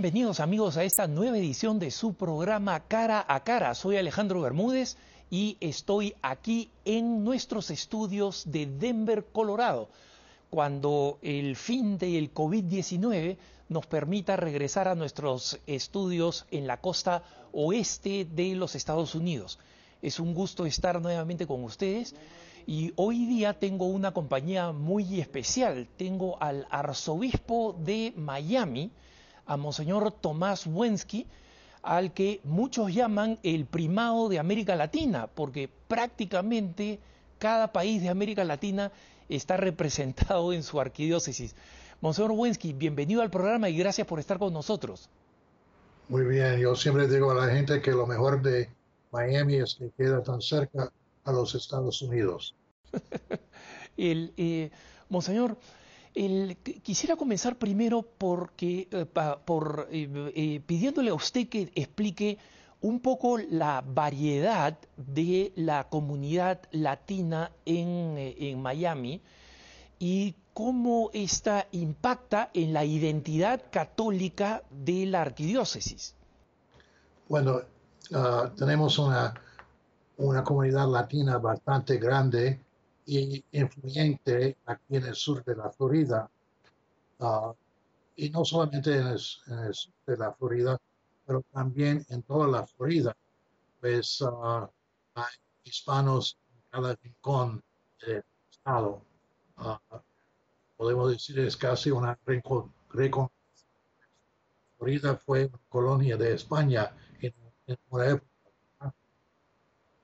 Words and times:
Bienvenidos 0.00 0.38
amigos 0.38 0.76
a 0.76 0.84
esta 0.84 1.08
nueva 1.08 1.38
edición 1.38 1.80
de 1.80 1.90
su 1.90 2.14
programa 2.14 2.78
Cara 2.86 3.24
a 3.26 3.42
Cara. 3.42 3.74
Soy 3.74 3.96
Alejandro 3.96 4.40
Bermúdez 4.40 4.96
y 5.28 5.56
estoy 5.58 6.14
aquí 6.22 6.70
en 6.84 7.24
nuestros 7.24 7.68
estudios 7.72 8.44
de 8.46 8.66
Denver, 8.66 9.26
Colorado, 9.32 9.88
cuando 10.50 11.18
el 11.20 11.56
fin 11.56 11.98
del 11.98 12.32
COVID-19 12.32 13.38
nos 13.68 13.86
permita 13.88 14.36
regresar 14.36 14.86
a 14.86 14.94
nuestros 14.94 15.58
estudios 15.66 16.46
en 16.52 16.68
la 16.68 16.80
costa 16.80 17.24
oeste 17.50 18.24
de 18.24 18.54
los 18.54 18.76
Estados 18.76 19.16
Unidos. 19.16 19.58
Es 20.00 20.20
un 20.20 20.32
gusto 20.32 20.64
estar 20.64 21.02
nuevamente 21.02 21.44
con 21.44 21.64
ustedes 21.64 22.14
y 22.68 22.92
hoy 22.94 23.26
día 23.26 23.58
tengo 23.58 23.86
una 23.86 24.12
compañía 24.12 24.70
muy 24.70 25.20
especial. 25.20 25.88
Tengo 25.96 26.40
al 26.40 26.68
arzobispo 26.70 27.72
de 27.72 28.12
Miami, 28.14 28.92
a 29.48 29.56
Monseñor 29.56 30.12
Tomás 30.12 30.66
Wensky, 30.66 31.26
al 31.82 32.12
que 32.12 32.40
muchos 32.44 32.94
llaman 32.94 33.38
el 33.42 33.64
primado 33.64 34.28
de 34.28 34.38
América 34.38 34.76
Latina, 34.76 35.26
porque 35.26 35.68
prácticamente 35.88 37.00
cada 37.38 37.72
país 37.72 38.02
de 38.02 38.10
América 38.10 38.44
Latina 38.44 38.92
está 39.28 39.56
representado 39.56 40.52
en 40.52 40.62
su 40.62 40.80
arquidiócesis. 40.80 41.56
Monseñor 42.00 42.32
Wensky, 42.32 42.74
bienvenido 42.74 43.22
al 43.22 43.30
programa 43.30 43.68
y 43.68 43.76
gracias 43.76 44.06
por 44.06 44.20
estar 44.20 44.38
con 44.38 44.52
nosotros. 44.52 45.08
Muy 46.08 46.24
bien, 46.24 46.58
yo 46.58 46.76
siempre 46.76 47.08
digo 47.08 47.30
a 47.30 47.34
la 47.34 47.52
gente 47.52 47.80
que 47.80 47.90
lo 47.90 48.06
mejor 48.06 48.42
de 48.42 48.68
Miami 49.10 49.56
es 49.56 49.74
que 49.76 49.90
queda 49.96 50.22
tan 50.22 50.42
cerca 50.42 50.92
a 51.24 51.32
los 51.32 51.54
Estados 51.54 52.02
Unidos. 52.02 52.54
el, 53.96 54.32
eh, 54.36 54.70
Monseñor, 55.08 55.56
quisiera 56.82 57.16
comenzar 57.16 57.56
primero 57.56 58.06
eh, 58.60 58.88
eh, 58.90 60.32
eh, 60.34 60.60
pidiéndole 60.66 61.10
a 61.10 61.14
usted 61.14 61.48
que 61.48 61.70
explique 61.74 62.38
un 62.80 63.00
poco 63.00 63.38
la 63.38 63.82
variedad 63.86 64.78
de 64.96 65.52
la 65.56 65.88
comunidad 65.88 66.60
latina 66.70 67.50
en, 67.64 68.60
Miami 68.60 69.20
y 69.98 70.34
cómo 70.54 71.10
esta 71.12 71.66
impacta 71.72 72.50
en 72.54 72.72
la 72.72 72.84
identidad 72.84 73.62
católica 73.70 74.62
de 74.70 75.06
la 75.06 75.22
arquidiócesis. 75.22 76.14
Bueno, 77.28 77.60
ah, 78.14 78.50
tenemos 78.56 78.98
una, 78.98 79.34
una 80.18 80.44
comunidad 80.44 80.88
latina 80.88 81.38
bastante 81.38 81.98
grande 81.98 82.60
y 83.08 83.42
influyente 83.52 84.58
aquí 84.66 84.96
en 84.96 85.06
el 85.06 85.14
sur 85.14 85.42
de 85.42 85.56
la 85.56 85.70
Florida. 85.70 86.30
Ah, 87.18 87.54
y 88.16 88.28
no 88.28 88.44
solamente 88.44 88.94
en 88.98 89.06
el, 89.06 89.18
sur 89.18 89.94
de 90.06 90.16
la 90.18 90.32
Florida, 90.34 90.78
pero 91.26 91.42
también 91.50 92.04
en 92.10 92.22
toda 92.22 92.46
la 92.46 92.66
Florida. 92.66 93.16
Pues 93.80 94.20
uh, 94.20 94.68
hay 95.14 95.34
hispanos 95.64 96.36
en 96.52 96.60
cada 96.70 96.94
rincón 96.96 97.62
del 98.06 98.22
estado. 98.50 99.00
Ah, 99.56 99.80
podemos 100.76 101.10
decir 101.10 101.38
es 101.38 101.56
casi 101.56 101.90
una 101.90 102.18
rincón. 102.26 102.70
Florida 104.76 105.16
fue 105.16 105.50
colonia 105.70 106.18
de 106.18 106.34
España 106.34 106.94
en, 107.22 107.32
una 107.88 108.06
época. 108.06 108.94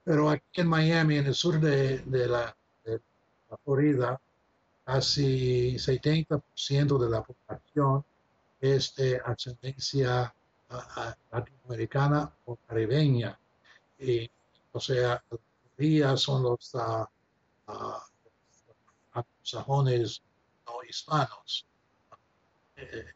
Pero 0.05 0.31
aquí 0.31 0.62
en 0.62 0.69
Miami, 0.69 1.19
en 1.19 1.27
el 1.27 1.34
sur 1.34 1.61
de 1.61 2.03
la 2.28 2.57
Florida, 3.59 4.20
casi 4.84 5.76
70% 5.76 6.98
de 6.98 7.10
la 7.10 7.22
población 7.22 8.04
es 8.60 8.94
de 8.97 9.20
ascendencia 9.25 10.34
latinoamericana 11.31 12.32
o 12.47 12.56
caribeña. 12.56 13.38
Y, 13.98 14.31
o 14.72 14.81
sea, 14.81 15.22
la 15.76 16.16
son 16.16 16.42
los 16.42 16.75
uh, 16.75 17.06
anglosajones 19.12 20.22
no 20.66 20.82
hispanos. 20.88 21.66
Eh, 22.76 23.12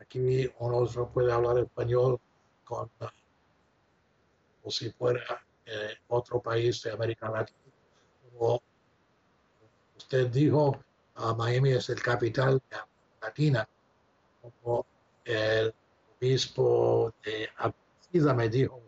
aquí 0.00 0.50
uno 0.58 0.86
puede 1.12 1.32
hablar 1.32 1.58
español 1.58 2.20
con, 2.64 2.90
como 2.98 4.70
si 4.70 4.90
fuera 4.90 5.44
eh, 5.66 5.98
otro 6.08 6.40
país 6.40 6.82
de 6.82 6.92
América 6.92 7.30
Latina, 7.30 7.58
o 8.38 8.60
usted 9.98 10.28
dijo, 10.28 10.78
uh, 11.16 11.34
Miami 11.36 11.72
es 11.72 11.90
el 11.90 12.00
capital 12.00 12.62
de 12.70 12.76
Latina, 13.20 13.68
como 14.40 14.86
el 15.24 15.74
obispo 16.16 17.12
de 17.24 17.48
Aparecida 17.56 18.32
me 18.32 18.48
dijo 18.48 18.80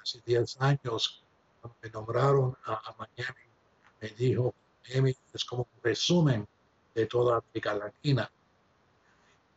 hace 0.00 0.20
10 0.24 0.60
años, 0.60 1.24
cuando 1.60 1.76
me 1.82 1.90
nombraron 1.90 2.56
a, 2.64 2.94
Miami, 2.98 3.46
me 4.00 4.08
dijo, 4.10 4.54
Miami 4.86 5.16
es 5.32 5.44
como 5.44 5.62
un 5.62 5.82
resumen 5.82 6.46
de 6.94 7.06
toda 7.06 7.38
América 7.38 7.74
Latina. 7.74 8.30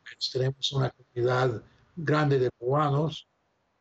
Pues, 0.03 0.31
tenemos 0.31 0.71
una 0.71 0.89
comunidad 0.89 1.61
grande 1.95 2.39
de 2.39 2.49
cubanos, 2.51 3.27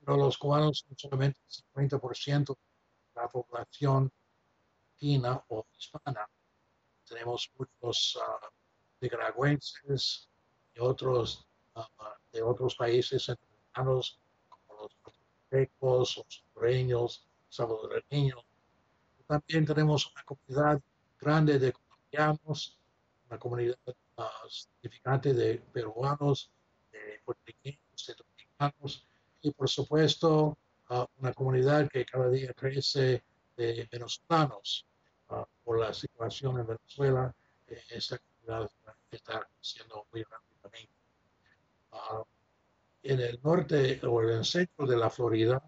pero 0.01 0.17
los 0.17 0.37
cubanos 0.37 0.85
son 0.87 0.99
solamente 0.99 1.41
el 1.49 1.89
50% 1.89 2.49
de 2.49 3.21
la 3.21 3.29
población 3.29 4.13
latina 4.93 5.43
o 5.49 5.67
hispana 5.79 6.29
tenemos 7.11 7.51
muchos 7.59 8.17
uh, 8.17 8.47
nicaragüenses 9.01 10.29
y 10.75 10.81
otros 10.81 11.47
ah, 11.75 11.89
de 12.33 12.43
otros 12.43 12.77
países 12.77 13.25
centroamericanos 13.25 14.21
como 14.49 14.83
los 14.83 14.97
guatemaltecos, 15.03 16.17
los 16.17 16.45
hondureños, 16.55 17.27
salvadoreños. 17.49 18.45
También 19.27 19.67
tenemos 19.67 20.11
una 20.13 20.25
comunidad 20.25 20.81
grande 21.19 21.59
de 21.59 21.73
colombianos, 21.73 22.79
una 23.29 23.39
comunidad 23.39 23.79
uh, 23.87 24.49
significante 24.49 25.35
de 25.35 25.59
peruanos, 25.73 26.51
de 26.93 27.21
puertorriqueños, 27.25 28.07
de 28.07 28.15
dominicanos 28.15 29.07
y 29.43 29.51
por 29.51 29.69
supuesto 29.69 30.57
una 31.19 31.33
comunidad 31.33 31.89
que 31.89 32.05
cada 32.05 32.29
día 32.29 32.53
crece 32.53 33.23
de 33.57 33.89
venezolanos 33.93 34.90
por 35.71 35.79
la 35.79 35.95
situación 35.95 36.59
en 36.59 36.67
Venezuela, 36.67 37.33
eh, 37.69 37.81
esta 37.91 38.19
comunidad 38.19 38.69
está 39.09 39.49
creciendo 39.55 40.05
muy 40.13 40.25
rápidamente. 40.25 40.93
Ah, 41.93 42.25
en 43.05 43.21
el 43.21 43.39
norte 43.41 44.01
o 44.05 44.21
en 44.21 44.31
el 44.31 44.45
centro 44.45 44.85
de 44.85 44.97
la 44.97 45.09
Florida, 45.09 45.63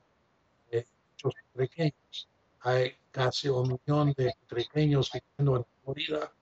eh, 0.72 0.84
muchos 1.12 1.34
pequeños. 1.54 2.28
Hay 2.62 2.96
casi 3.12 3.48
un 3.48 3.78
millón 3.78 4.12
de 4.16 4.34
pequeños 4.48 5.12
viviendo 5.12 5.58
en 5.58 5.66
Florida 5.84 6.32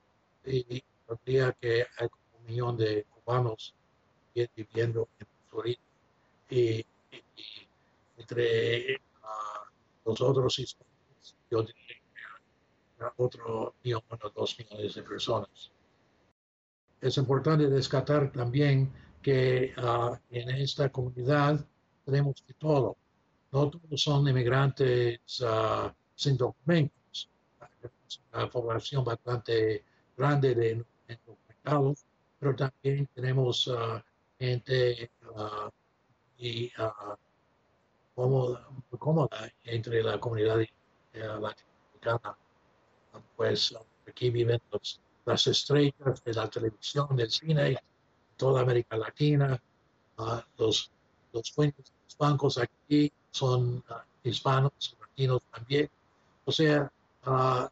y 0.46 0.82
tendría 1.06 1.52
que 1.52 1.86
hay 1.98 2.08
un 2.38 2.46
millón 2.46 2.78
de 2.78 3.04
cubanos 3.10 3.74
viviendo 4.56 5.06
en 5.18 5.26
Florida. 5.50 5.80
Y, 6.48 6.86
entre 8.16 8.96
uh, 8.96 10.08
los 10.08 10.18
otros 10.22 10.56
yo 11.50 11.62
diría 11.62 11.99
otro 13.16 13.74
millón 13.82 14.02
o 14.10 14.30
dos 14.30 14.58
millones 14.58 14.94
de 14.94 15.02
personas. 15.02 15.70
Es 17.00 17.16
importante 17.16 17.68
descartar 17.68 18.30
también 18.30 18.92
que 19.22 19.72
ah, 19.76 20.18
en 20.30 20.50
esta 20.50 20.90
comunidad 20.90 21.64
tenemos 22.04 22.44
de 22.46 22.54
todo. 22.54 22.96
No 23.52 23.70
todos 23.70 24.00
son 24.00 24.28
inmigrantes 24.28 25.40
uh, 25.40 25.90
sin 26.14 26.36
documentos. 26.36 27.28
Tenemos 27.80 28.22
una 28.32 28.48
población 28.48 29.04
bastante 29.04 29.84
grande 30.16 30.54
de 30.54 30.84
indocumentados, 31.08 32.04
pero 32.38 32.54
también 32.54 33.08
tenemos 33.14 33.66
uh, 33.66 34.00
gente 34.38 35.10
y, 36.38 36.70
cómoda, 38.14 38.68
cómoda 38.98 39.52
entre 39.64 40.02
la 40.02 40.18
comunidad 40.18 40.60
eh, 40.60 40.68
latinoamericana 41.12 42.36
pues 43.36 43.74
aquí 44.06 44.30
viven 44.30 44.60
las 45.24 45.46
estrellas 45.46 46.24
de 46.24 46.34
la 46.34 46.48
televisión, 46.48 47.16
del 47.16 47.30
cine, 47.30 47.78
toda 48.36 48.62
América 48.62 48.96
Latina, 48.96 49.60
ah, 50.18 50.44
los, 50.58 50.90
los 51.32 51.52
los 51.56 52.18
bancos 52.18 52.58
aquí 52.58 53.12
son 53.30 53.84
uh, 53.88 54.28
hispanos, 54.28 54.96
latinos 55.00 55.42
también. 55.52 55.88
O 56.44 56.52
sea, 56.52 56.90
ah, 57.24 57.70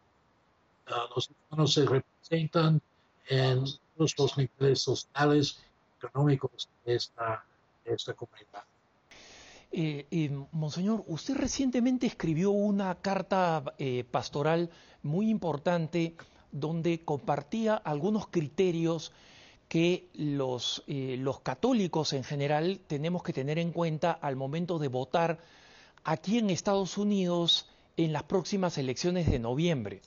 los 1.14 1.30
hispanos 1.30 1.74
se 1.74 1.84
representan 1.84 2.80
en 3.28 3.64
todos 3.96 4.14
los 4.18 4.38
niveles 4.38 4.82
sociales, 4.82 5.58
económicos 6.02 6.68
de 6.84 6.94
esta, 6.94 7.44
esta 7.84 8.14
comunidad. 8.14 8.64
Eh, 9.70 10.06
eh, 10.10 10.30
Monseñor, 10.52 11.04
usted 11.08 11.34
recientemente 11.34 12.06
escribió 12.06 12.50
una 12.52 12.94
carta 12.94 13.62
eh, 13.78 14.04
pastoral 14.10 14.70
muy 15.02 15.30
importante 15.30 16.14
donde 16.52 17.00
compartía 17.04 17.74
algunos 17.74 18.28
criterios 18.28 19.12
que 19.68 20.08
los, 20.14 20.82
eh, 20.86 21.16
los 21.18 21.40
católicos 21.40 22.12
en 22.14 22.24
general 22.24 22.80
tenemos 22.86 23.22
que 23.22 23.32
tener 23.32 23.58
en 23.58 23.72
cuenta 23.72 24.12
al 24.12 24.34
momento 24.34 24.78
de 24.78 24.88
votar 24.88 25.38
aquí 26.04 26.38
en 26.38 26.50
Estados 26.50 26.96
Unidos 26.96 27.66
en 27.96 28.12
las 28.12 28.22
próximas 28.22 28.78
elecciones 28.78 29.30
de 29.30 29.38
noviembre. 29.38 30.00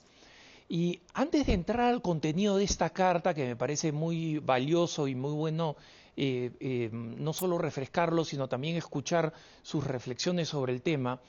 Y 0.68 1.00
antes 1.12 1.46
de 1.46 1.52
entrar 1.52 1.80
al 1.80 2.02
contenido 2.02 2.56
de 2.56 2.64
esta 2.64 2.90
carta, 2.90 3.34
que 3.34 3.46
me 3.46 3.56
parece 3.56 3.92
muy 3.92 4.38
valioso 4.38 5.06
y 5.06 5.14
muy 5.14 5.32
bueno, 5.32 5.76
eh, 6.16 6.50
eh, 6.60 6.88
no 6.92 7.32
solo 7.32 7.58
refrescarlo, 7.58 8.24
sino 8.24 8.48
también 8.48 8.76
escuchar 8.76 9.32
sus 9.62 9.84
reflexiones 9.84 10.48
sobre 10.48 10.72
el 10.72 10.82
tema, 10.82 11.20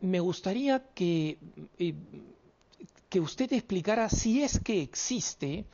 me 0.00 0.20
gustaría 0.20 0.82
que, 0.94 1.38
que 3.08 3.20
usted 3.20 3.52
explicara 3.52 4.08
si 4.08 4.42
es 4.42 4.58
que 4.60 4.82
existe 4.82 5.66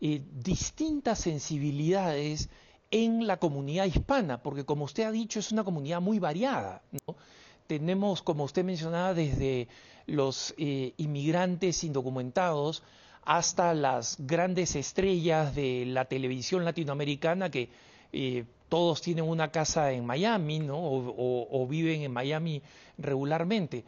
eh, 0.00 0.22
distintas 0.32 1.18
sensibilidades 1.18 2.48
en 2.90 3.26
la 3.26 3.38
comunidad 3.38 3.86
hispana, 3.86 4.42
porque 4.42 4.64
como 4.64 4.84
usted 4.84 5.02
ha 5.02 5.10
dicho, 5.10 5.40
es 5.40 5.52
una 5.52 5.64
comunidad 5.64 6.00
muy 6.00 6.18
variada. 6.18 6.82
Tenemos, 7.66 8.22
como 8.22 8.44
usted 8.44 8.64
mencionaba, 8.64 9.12
desde 9.12 9.68
los 10.06 10.54
eh, 10.56 10.94
inmigrantes 10.96 11.84
indocumentados 11.84 12.82
hasta 13.24 13.74
las 13.74 14.16
grandes 14.20 14.74
estrellas 14.74 15.54
de 15.54 15.84
la 15.84 16.06
televisión 16.06 16.64
latinoamericana 16.64 17.50
que 17.50 17.68
eh, 18.12 18.44
todos 18.68 19.00
tienen 19.00 19.24
una 19.24 19.50
casa 19.50 19.92
en 19.92 20.04
Miami 20.04 20.60
¿no? 20.60 20.76
o 20.78 21.66
viven 21.68 22.02
en 22.02 22.12
Miami 22.12 22.62
regularmente. 22.98 23.84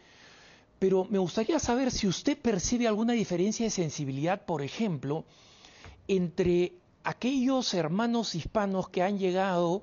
Pero 0.79 1.07
me 1.11 1.19
gustaría 1.19 1.59
saber 1.59 1.91
si 1.91 2.07
usted 2.07 2.39
percibe 2.39 2.89
alguna 2.89 3.13
diferencia 3.13 3.67
de 3.67 3.71
sensibilidad, 3.71 4.47
por 4.47 4.63
ejemplo, 4.63 5.25
entre 6.09 6.73
aquellos 7.05 7.75
hermanos 7.75 8.35
hispanos 8.35 8.89
que 8.89 9.03
han 9.03 9.19
llegado 9.19 9.83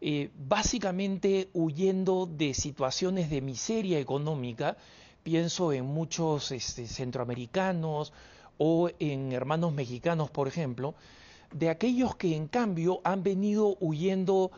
eh, 0.00 0.30
básicamente 0.36 1.48
huyendo 1.52 2.26
de 2.26 2.54
situaciones 2.54 3.28
de 3.28 3.40
miseria 3.40 3.98
económica, 3.98 4.76
pienso 5.22 5.72
en 5.72 5.86
muchos 5.86 6.52
este, 6.52 6.86
centroamericanos 6.86 8.12
o 8.56 8.88
en 9.00 9.32
hermanos 9.32 9.72
mexicanos, 9.72 10.30
por 10.30 10.46
ejemplo, 10.46 10.94
de 11.58 11.70
aquellos 11.70 12.16
que 12.16 12.36
en 12.36 12.48
cambio 12.48 13.00
han 13.02 13.22
venido 13.22 13.76
huyendo 13.80 14.50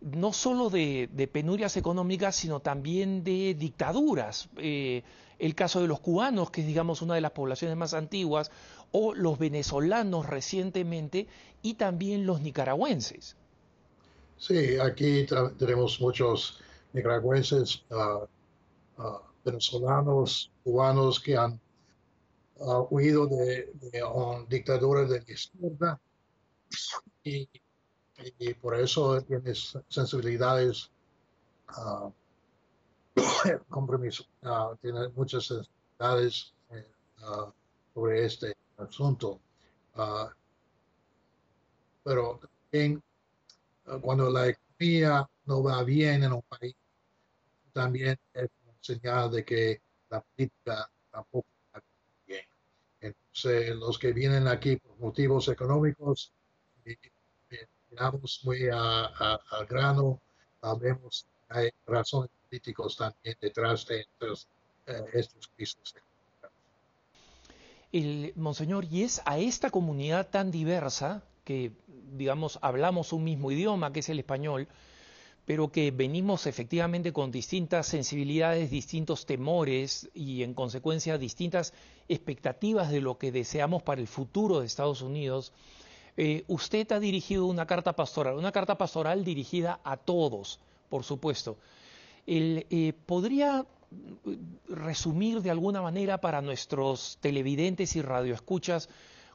no 0.00 0.32
solo 0.32 0.70
de, 0.70 1.28
penurias 1.30 1.76
económicas, 1.76 2.36
sino 2.36 2.60
también 2.60 3.24
de 3.24 3.54
dictaduras. 3.54 4.48
Eh, 4.56 5.02
el 5.38 5.54
caso 5.54 5.82
de 5.82 5.86
los 5.86 6.00
cubanos, 6.00 6.50
que 6.50 6.62
es 6.62 6.66
digamos 6.66 7.02
una 7.02 7.14
de 7.14 7.20
las 7.20 7.32
poblaciones 7.32 7.76
más 7.76 7.92
antiguas, 7.92 8.50
o 8.90 9.14
los 9.14 9.38
venezolanos 9.38 10.26
recientemente 10.26 11.26
y 11.60 11.74
también 11.74 12.24
los 12.24 12.40
nicaragüenses. 12.40 13.36
Sí, 14.38 14.78
aquí 14.78 15.26
tenemos 15.58 16.00
muchos 16.00 16.60
nicaragüenses, 16.94 17.84
ah, 17.90 18.26
ah, 18.96 19.22
venezolanos, 19.44 20.50
cubanos 20.64 21.20
que 21.20 21.36
han 21.36 21.60
ah, 22.60 22.86
huido 22.88 23.26
de, 23.26 23.72
de 23.74 24.02
dictaduras 24.48 25.10
de 25.10 25.22
izquierda 25.26 26.00
y, 27.22 27.48
por 28.54 28.74
eso 28.74 29.20
tienes 29.22 29.78
sensibilidades 29.88 30.90
compromiso, 33.68 34.24
tiene 34.80 35.08
muchas 35.08 35.46
sensibilidades 35.46 36.54
eh, 36.70 36.86
sobre 37.94 38.24
este 38.24 38.56
asunto. 38.78 39.40
Pero 42.04 42.40
también 42.40 43.02
cuando 44.00 44.30
la 44.30 44.48
economía 44.48 45.28
no 45.44 45.62
va 45.62 45.82
bien 45.82 46.24
en 46.24 46.32
un 46.32 46.42
país, 46.42 46.74
también 47.72 48.18
es 48.32 48.48
una 48.64 48.74
señal 48.80 49.30
de 49.30 49.44
que 49.44 49.80
la 50.10 50.20
política 50.20 50.90
tampoco 51.10 51.46
va 51.74 51.82
bien. 52.26 52.44
Entonces, 53.00 53.76
los 53.76 53.98
que 53.98 54.12
vienen 54.12 54.48
aquí 54.48 54.76
por 54.76 54.98
motivos 54.98 55.48
económicos, 55.48 56.32
miramos 57.90 58.40
muy 58.44 58.68
al 58.68 59.66
grano, 59.68 60.20
vemos 60.80 61.26
hay 61.48 61.70
razones 61.86 62.30
políticos 62.48 62.96
también 62.96 63.36
detrás 63.40 63.86
de 63.86 64.00
estos, 64.00 64.48
eh, 64.86 65.24
el, 67.92 68.32
Monseñor, 68.36 68.84
y 68.84 69.04
es 69.04 69.22
a 69.24 69.38
esta 69.38 69.70
comunidad 69.70 70.28
tan 70.28 70.50
diversa, 70.50 71.22
que 71.44 71.72
digamos 72.12 72.58
hablamos 72.62 73.12
un 73.12 73.24
mismo 73.24 73.50
idioma, 73.52 73.92
que 73.92 74.00
es 74.00 74.08
el 74.08 74.18
español, 74.18 74.68
pero 75.46 75.70
que 75.70 75.92
venimos 75.92 76.46
efectivamente 76.46 77.12
con 77.12 77.30
distintas 77.30 77.86
sensibilidades, 77.86 78.70
distintos 78.70 79.26
temores 79.26 80.10
y 80.12 80.42
en 80.42 80.54
consecuencia 80.54 81.18
distintas 81.18 81.72
expectativas 82.08 82.90
de 82.90 83.00
lo 83.00 83.16
que 83.16 83.30
deseamos 83.30 83.84
para 83.84 84.00
el 84.00 84.08
futuro 84.08 84.60
de 84.60 84.66
Estados 84.66 85.02
Unidos, 85.02 85.52
eh, 86.16 86.44
usted 86.48 86.90
ha 86.92 87.00
dirigido 87.00 87.46
una 87.46 87.66
carta 87.66 87.94
pastoral, 87.94 88.36
una 88.36 88.52
carta 88.52 88.78
pastoral 88.78 89.24
dirigida 89.24 89.80
a 89.84 89.96
todos, 89.96 90.60
por 90.88 91.04
supuesto. 91.04 91.58
Eh, 92.26 92.92
¿Podría 93.06 93.66
resumir 94.68 95.42
de 95.42 95.50
alguna 95.50 95.80
manera 95.82 96.20
para 96.20 96.42
nuestros 96.42 97.18
televidentes 97.20 97.96
y 97.96 98.02
radioescuchas 98.02 98.88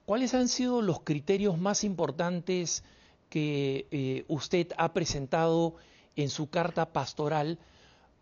cuáles 0.06 0.34
han 0.34 0.50
sido 0.50 0.82
los 0.82 1.02
criterios 1.02 1.58
más 1.58 1.84
importantes 1.84 2.84
que 3.30 3.88
eh, 3.92 4.26
usted 4.28 4.68
ha 4.78 4.94
presentado 4.94 5.76
en 6.16 6.30
su 6.30 6.50
carta 6.50 6.92
pastoral 6.92 7.60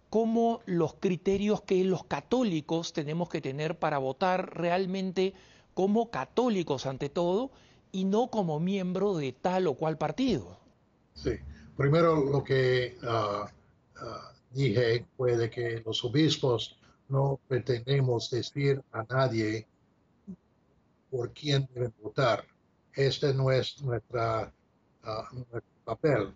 como 0.10 0.62
los 0.66 0.96
criterios 0.96 1.62
que 1.62 1.84
los 1.84 2.04
católicos 2.04 2.94
tenemos 2.94 3.30
que 3.30 3.42
tener 3.42 3.78
para 3.80 3.98
votar 3.98 4.56
realmente 4.56 5.34
como 5.74 6.12
católicos 6.12 6.86
ante 6.86 7.10
todo 7.10 7.52
y 7.92 8.06
no 8.06 8.30
como 8.30 8.60
miembro 8.60 9.16
de 9.16 9.32
tal 9.34 9.68
o 9.68 9.76
cual 9.76 9.98
partido. 9.98 10.58
Sí, 11.14 11.32
primero 11.76 12.24
lo 12.24 12.44
que 12.44 12.98
ah, 13.04 13.52
dije 14.52 15.06
fue 15.18 15.38
de 15.38 15.50
que 15.50 15.82
los 15.86 16.04
obispos 16.04 16.80
no 17.08 17.40
pretendemos 17.48 18.30
decir 18.30 18.82
a 18.92 19.04
nadie 19.04 19.68
por 21.10 21.34
quién 21.34 21.68
deben 21.74 21.94
votar. 22.02 22.46
Este 22.94 23.34
no 23.34 23.52
es 23.52 23.82
nuestra, 23.82 24.54
ah, 25.04 25.30
nuestro 25.34 25.64
papel. 25.84 26.36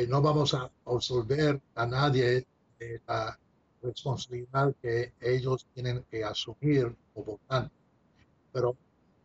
Y 0.00 0.06
no 0.06 0.20
vamos 0.22 0.54
a 0.54 0.70
absolver 0.86 1.60
a 1.74 1.86
nadie 1.86 2.46
de 2.78 3.00
la 3.06 3.38
responsabilidad 3.82 4.74
que 4.82 5.12
ellos 5.20 5.66
tienen 5.74 6.04
que 6.10 6.24
asumir 6.24 6.94
como 7.14 7.32
votantes. 7.32 7.78
Pero 8.52 8.76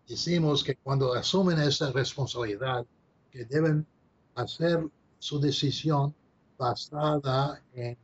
decimos 0.08 0.64
que 0.64 0.76
cuando 0.76 1.14
asumen 1.14 1.60
esa 1.60 1.92
responsabilidad, 1.92 2.86
que 3.32 3.46
deben 3.46 3.86
hacer 4.36 4.88
su 5.20 5.40
decisión 5.40 6.14
basada 6.58 7.62
en 7.74 7.98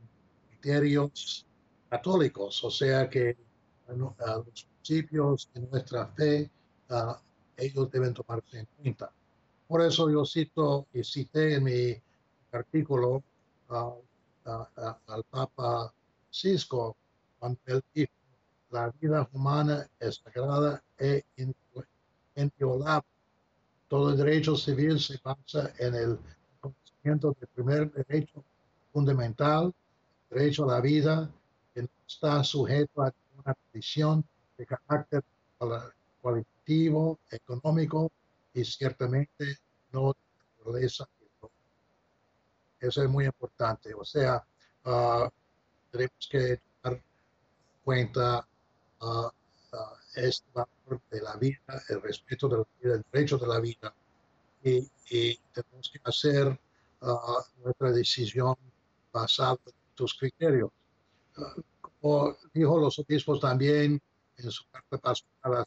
criterios 0.50 1.46
católicos, 1.90 2.64
o 2.64 2.72
sea 2.72 3.10
que 3.10 3.38
los 3.96 4.14
principios 4.82 5.50
de 5.54 5.62
nuestra 5.62 6.08
fe 6.08 6.50
ellos 7.58 7.92
deben 7.92 8.14
tomarse 8.14 8.60
en 8.60 8.68
cuenta. 8.78 9.12
Por 9.68 9.82
eso 9.82 10.10
yo 10.10 10.26
cito 10.26 10.88
y 10.94 11.04
cité 11.04 11.56
en 11.56 11.64
mi 11.64 12.02
artículo 12.52 13.24
al 13.70 15.24
Papa 15.30 15.94
Francisco 16.24 16.98
cuando 17.40 17.60
él 17.68 17.82
dijo, 17.94 18.12
la 18.72 18.90
vida 19.00 19.28
humana 19.34 19.88
es 20.00 20.22
sagrada 20.24 20.84
e 20.98 21.24
inviolable. 22.42 23.08
Todo 23.88 24.12
el 24.12 24.18
derecho 24.18 24.56
civil 24.56 25.00
se 25.00 25.20
basa 25.24 25.74
en 25.80 25.96
el 25.96 26.20
conocimiento 26.60 27.36
del 27.40 27.50
primer 27.50 27.92
derecho 27.92 28.44
fundamental 28.92 29.74
derecho 30.30 30.64
a 30.64 30.76
la 30.76 30.82
vida 30.82 31.30
que 31.74 31.82
no 31.84 31.90
está 32.08 32.44
sujeto 32.44 33.04
a 33.04 33.14
una 33.44 33.54
condición 33.54 34.24
de 34.58 34.66
carácter 34.66 35.24
cualitativo, 36.22 37.20
económico 37.30 38.12
y 38.54 38.64
ciertamente 38.64 39.58
no 39.92 40.14
de 40.14 40.20
naturaleza. 40.58 41.08
Eso 42.80 43.04
es 43.04 43.10
muy 43.10 43.26
importante. 43.26 43.94
O 43.94 44.04
sea, 44.04 44.44
uh, 44.86 45.30
tenemos 45.92 46.28
que 46.30 46.60
dar 46.82 47.00
cuenta 47.84 48.48
uh, 49.02 49.30
este 50.16 50.48
valor 50.54 50.70
de 51.10 51.22
la 51.22 51.36
vida, 51.38 51.82
el 51.90 52.02
respeto 52.02 52.48
de 52.48 52.58
la 52.58 52.68
vida, 52.82 52.96
el 52.96 53.06
derecho 53.12 53.38
de 53.38 53.48
la 53.48 53.60
vida. 53.60 53.94
Y, 54.64 54.88
tenemos 55.54 55.90
que 55.92 56.00
hacer 56.06 56.60
nuestra 57.64 57.92
decisión 57.92 58.56
basada 59.12 59.58
sus 59.96 60.14
criterios. 60.18 60.72
como 61.82 62.36
dijo 62.54 62.80
los 62.80 62.98
obispos 63.00 63.40
también 63.40 64.02
en 64.38 64.52
su 64.52 64.64
carta 64.70 64.98
pastoral, 64.98 65.66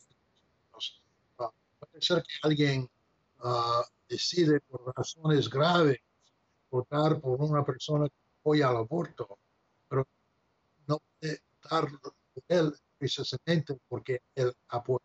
uh, 1.38 1.50
puede 1.78 2.00
ser 2.00 2.22
que 2.22 2.34
alguien 2.42 2.88
uh, 3.42 3.82
decide 4.08 4.60
por 4.60 4.92
razones 4.96 5.48
graves 5.48 5.98
votar 6.70 7.20
por 7.20 7.40
una 7.40 7.64
persona 7.64 8.08
que 8.08 8.14
apoya 8.40 8.68
al 8.68 8.78
aborto, 8.78 9.38
pero 9.88 10.06
no 10.86 11.00
puede 11.20 11.42
por 11.62 12.44
él 12.48 12.74
precisamente 12.98 13.78
porque 13.88 14.22
él 14.34 14.52
apoya 14.68 15.04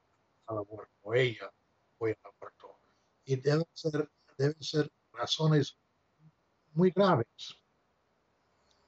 al 0.49 0.57
aborto, 0.59 0.91
o 1.01 1.13
ella 1.13 1.51
apoya 1.95 2.15
al 2.23 2.31
aborto. 2.31 2.79
Y 3.25 3.35
deben 3.37 3.65
ser, 3.73 4.09
deben 4.37 4.61
ser 4.61 4.91
razones 5.13 5.77
muy 6.73 6.91
graves. 6.91 7.55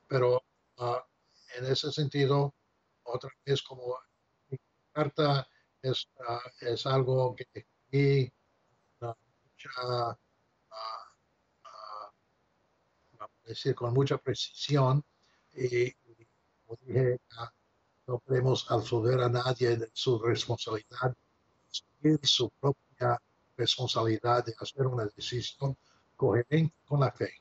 Pero 0.08 0.44
uh, 0.78 0.98
en 1.58 1.66
ese 1.66 1.92
sentido, 1.92 2.54
otra 3.04 3.30
vez 3.46 3.62
como 3.62 3.98
mi 4.50 4.58
carta 4.92 5.48
es, 5.82 6.08
uh, 6.20 6.66
es 6.66 6.86
algo 6.86 7.36
que 7.36 7.46
escribí 7.54 8.34
mucha, 9.00 10.18
decir, 13.46 13.76
con 13.76 13.94
mucha 13.94 14.18
precisión 14.18 15.04
y, 15.54 15.92
como 16.66 16.78
dije, 16.82 17.20
no 18.08 18.20
podemos 18.20 18.66
absolver 18.70 19.22
a 19.22 19.30
nadie 19.30 19.78
de 19.78 19.90
su 19.94 20.20
responsabilidad, 20.20 21.16
de 22.02 22.20
su 22.24 22.50
propia 22.60 23.22
responsabilidad 23.58 24.46
de 24.46 24.54
hacer 24.60 24.88
una 24.88 25.06
decisión 25.16 25.78
coherente 26.16 26.74
con 26.86 27.00
la 27.00 27.12
fe. 27.12 27.32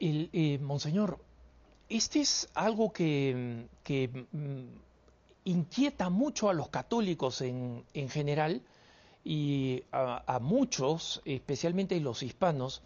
El, 0.00 0.60
monseñor, 0.60 1.18
este 1.88 2.20
es 2.20 2.48
algo 2.54 2.92
que, 2.92 3.66
que 3.82 4.26
mm, 4.32 4.66
inquieta 5.44 6.10
mucho 6.10 6.50
a 6.50 6.54
los 6.54 6.68
católicos 6.68 7.40
en, 7.40 7.84
en 7.94 8.08
general 8.08 8.62
y 9.24 9.82
a, 9.90 10.38
muchos, 10.40 11.22
especialmente 11.24 11.98
los 12.00 12.22
hispanos, 12.22 12.82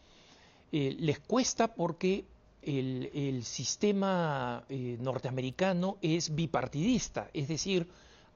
eh, 0.71 0.97
les 0.99 1.19
cuesta 1.19 1.75
porque 1.75 2.25
el, 2.62 3.43
sistema 3.45 4.64
eh, 4.69 4.97
norteamericano 5.00 5.99
es 6.00 6.35
bipartidista, 6.35 7.31
es 7.33 7.49
decir, 7.49 7.88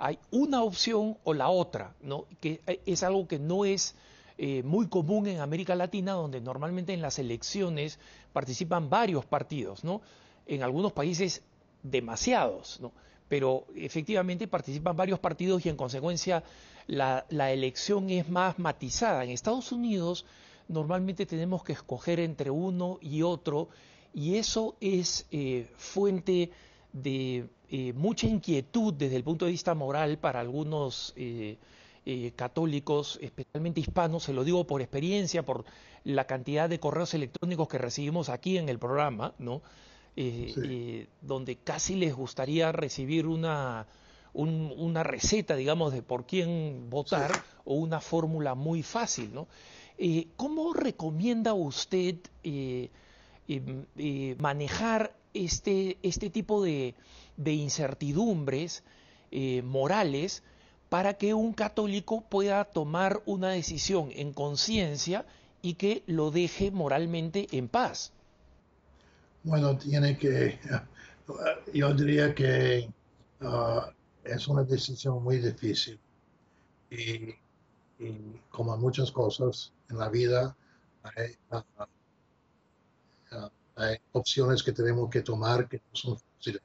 hay 0.02 0.18
una 0.32 0.64
opción 0.64 1.16
o 1.23 1.32
la 1.32 1.49
otra, 1.49 1.94
¿no? 2.02 2.26
que 2.40 2.61
es 2.87 3.04
algo 3.04 3.28
que 3.28 3.38
no 3.38 3.64
es 3.64 3.94
eh, 4.37 4.64
muy 4.64 4.88
común 4.88 5.28
en 5.28 5.38
América 5.38 5.76
Latina, 5.76 6.14
donde 6.14 6.40
normalmente 6.40 6.92
en 6.92 7.00
las 7.00 7.21
elecciones 7.21 8.00
participan 8.32 8.90
varios 8.90 9.25
partidos, 9.25 9.85
¿no? 9.85 10.00
en 10.47 10.64
algunos 10.64 10.92
países 10.92 11.44
demasiados, 11.85 12.80
¿no? 12.80 12.90
pero 13.28 13.64
efectivamente 13.76 14.49
participan 14.49 14.97
varios 14.97 15.21
partidos 15.21 15.64
y 15.64 15.68
en 15.68 15.76
consecuencia 15.76 16.42
la, 16.88 17.25
elección 17.52 18.11
es 18.11 18.28
más 18.28 18.59
matizada. 18.59 19.23
En 19.23 19.30
Estados 19.30 19.71
Unidos 19.71 20.26
normalmente 20.66 21.26
tenemos 21.26 21.62
que 21.62 21.75
escoger 21.75 22.18
entre 22.18 22.50
uno 22.50 22.99
y 23.00 23.23
otro 23.23 23.68
y 24.12 24.35
eso 24.35 24.75
es 24.80 25.26
eh, 25.30 25.71
fuente 25.76 26.50
de 26.92 27.47
eh, 27.73 27.93
mucha 27.93 28.29
inquietud 28.29 28.95
desde 28.95 29.17
el 29.17 29.25
punto 29.25 29.47
de 29.47 29.50
vista 29.50 29.75
moral 29.75 30.19
para 30.19 30.38
algunos 30.38 31.12
eh, 31.17 31.57
católicos, 32.37 33.19
especialmente 33.21 33.81
hispanos, 33.81 34.25
se 34.25 34.33
lo 34.33 34.45
digo 34.45 34.67
por 34.67 34.81
experiencia, 34.81 35.45
por 35.45 35.64
la 36.05 36.26
cantidad 36.26 36.69
de 36.69 36.79
correos 36.79 37.14
electrónicos 37.14 37.67
que 37.69 37.79
recibimos 37.79 38.29
aquí 38.29 38.59
en 38.59 38.69
el 38.69 38.79
programa, 38.79 39.35
¿no? 39.38 39.62
donde 41.23 41.57
casi 41.57 41.95
les 41.95 42.14
gustaría 42.14 42.71
recibir 42.71 43.26
una, 43.26 43.87
una 44.35 45.02
receta, 45.02 45.57
digamos, 45.57 45.93
de 45.93 46.02
por 46.02 46.26
quién 46.26 46.88
votar 46.91 47.33
o 47.64 47.75
una 47.75 48.00
fórmula 48.00 48.55
muy 48.55 48.83
fácil, 48.83 49.33
¿no? 49.33 49.47
Eh, 49.99 50.29
¿Cómo 50.37 50.73
recomienda 50.73 51.55
usted 51.55 52.17
eh, 52.43 52.91
em, 53.47 53.85
eh, 53.97 54.37
manejar 54.38 55.14
este, 55.35 55.99
este 56.03 56.31
tipo 56.31 56.62
de, 56.62 56.95
de 57.37 57.53
incertidumbres 57.53 58.85
morales 59.65 60.43
para 60.93 61.15
que 61.15 61.33
un 61.33 61.55
católico 61.55 62.21
pueda 62.21 62.67
tomar 62.67 63.23
una 63.25 63.49
decisión 63.49 64.11
en 64.12 64.35
conciencia 64.35 65.25
y 65.62 65.75
que 65.75 66.03
lo 66.07 66.31
deje 66.31 66.71
moralmente 66.71 67.47
en 67.53 67.69
paz? 67.69 68.12
Bueno, 69.45 69.79
tiene 69.79 70.19
que, 70.19 70.59
yo 71.73 71.95
diría 71.95 72.35
que 72.35 72.91
ah, 73.41 73.91
es 74.25 74.47
una 74.49 74.65
decisión 74.65 75.23
muy 75.23 75.39
difícil. 75.39 75.99
Y, 76.91 77.37
como 78.51 78.77
muchas 78.77 79.12
cosas 79.12 79.73
en 79.89 79.97
la 79.97 80.09
vida, 80.09 80.57
hay, 81.05 81.37
ah, 81.53 81.65
hay, 83.76 83.97
opciones 84.12 84.62
que 84.62 84.73
tenemos 84.73 85.11
que 85.11 85.23
tomar 85.23 85.69
que 85.69 85.79
no 85.79 85.83
son 85.93 86.19
fáciles. 86.19 86.62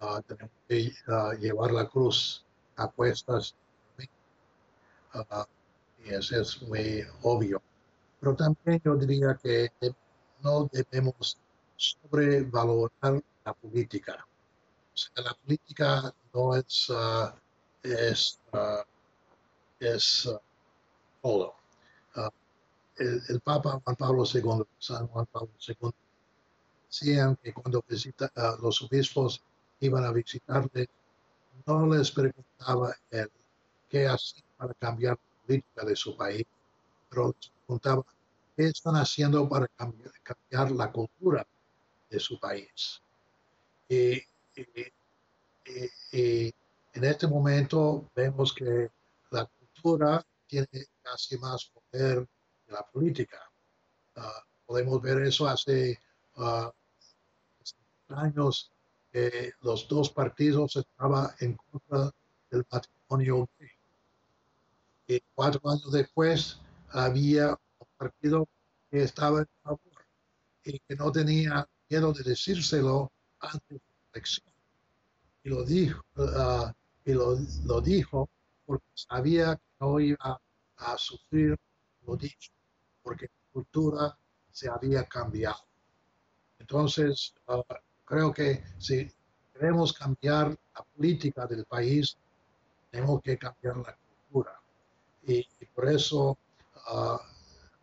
Uh, 0.00 0.20
tenemos 0.22 0.50
que 0.68 0.92
llevar 1.40 1.72
la 1.72 1.88
cruz 1.88 2.44
a 2.76 2.88
cuestas. 2.88 3.54
y 6.04 6.14
eso 6.14 6.40
es 6.40 6.62
muy 6.62 7.04
obvio. 7.22 7.62
Pero 8.20 8.34
también 8.36 8.80
yo 8.84 8.96
diría 8.96 9.38
que 9.42 9.70
no 10.42 10.68
debemos 10.72 11.38
sobrevalorar 11.76 13.22
la 13.44 13.54
política 13.54 14.26
la 15.16 15.34
política 15.34 16.14
no 16.32 16.56
es, 16.56 16.88
uh, 16.90 17.30
es, 17.82 18.38
uh, 18.52 18.82
es 19.80 20.26
uh, 20.26 20.38
todo. 21.22 21.54
El, 22.98 23.40
Papa 23.42 23.78
Juan 23.84 23.96
Pablo 23.96 24.24
II, 24.24 24.40
Juan 24.40 25.26
Pablo 25.26 25.50
II, 25.68 25.92
decían 27.00 27.36
que 27.42 27.52
cuando 27.52 27.84
visita, 27.86 28.30
los 28.62 28.82
obispos 28.82 29.42
iban 29.80 30.04
a 30.04 30.12
visitarle, 30.12 30.88
no 31.66 31.86
les 31.86 32.10
preguntaba 32.10 32.94
el 33.10 33.30
qué 33.88 34.06
hacían 34.06 34.44
para 34.56 34.74
cambiar 34.74 35.18
la 35.18 35.46
política 35.46 35.84
de 35.84 35.96
su 35.96 36.16
país, 36.16 36.46
pero 37.08 37.28
les 37.28 37.50
preguntaba 37.66 38.04
qué 38.56 38.66
están 38.68 38.96
haciendo 38.96 39.48
para 39.48 39.68
cambiar, 39.68 40.70
la 40.72 40.90
cultura 40.90 41.46
de 42.08 42.20
su 42.20 42.38
país. 42.40 43.02
Y 43.88 44.22
y, 46.12 46.54
en 46.94 47.04
este 47.04 47.26
momento 47.26 48.08
vemos 48.14 48.54
que 48.54 48.90
la 49.30 49.44
cultura 49.44 50.24
tiene 50.46 50.68
casi 51.02 51.36
más 51.36 51.66
poder 51.66 52.26
que 52.64 52.72
la 52.72 52.82
política. 52.86 53.38
Ah, 54.14 54.42
podemos 54.64 55.02
ver 55.02 55.22
eso 55.22 55.46
hace 55.46 56.00
uh, 56.36 56.70
años 58.08 58.72
que 59.12 59.52
los 59.62 59.88
dos 59.88 60.10
partidos 60.10 60.76
estaban 60.76 61.30
en 61.40 61.56
contra 61.70 62.10
del 62.50 62.66
matrimonio 62.70 63.48
gay. 63.58 63.70
Y 65.08 65.22
cuatro 65.34 65.60
años 65.70 65.90
después 65.92 66.60
había 66.90 67.50
un 67.50 67.88
partido 67.96 68.48
que 68.90 69.02
estaba 69.02 69.40
en 69.40 69.48
favor 69.62 69.80
y 70.64 70.78
que 70.80 70.96
no 70.96 71.12
tenía 71.12 71.68
miedo 71.88 72.12
de 72.12 72.24
decírselo 72.24 73.10
antes 73.40 73.68
de 73.68 73.76
la 73.76 74.10
elección 74.12 74.56
y 75.46 75.48
lo 75.48 75.62
dijo, 75.62 76.04
uh, 76.16 76.72
y 77.04 77.12
lo, 77.12 77.38
lo, 77.66 77.80
dijo 77.80 78.28
porque 78.64 78.84
sabía 78.94 79.54
que 79.54 79.62
no 79.78 80.00
iba 80.00 80.40
a 80.78 80.98
sufrir 80.98 81.56
lo 82.04 82.16
dicho, 82.16 82.50
porque 83.00 83.26
la 83.26 83.52
cultura 83.52 84.18
se 84.50 84.68
había 84.68 85.04
cambiado. 85.04 85.64
Entonces, 86.58 87.32
uh, 87.46 87.62
creo 88.06 88.32
que 88.32 88.62
si 88.78 89.10
queremos 89.52 89.92
cambiar 89.92 90.56
la 90.74 90.84
política 90.96 91.46
del 91.46 91.64
país, 91.64 92.16
tenemos 92.90 93.20
que 93.22 93.36
cambiar 93.36 93.76
la 93.78 93.96
cultura. 94.30 94.58
Y, 95.26 95.46
por 95.74 95.88
eso 95.88 96.38
uh, 96.90 97.18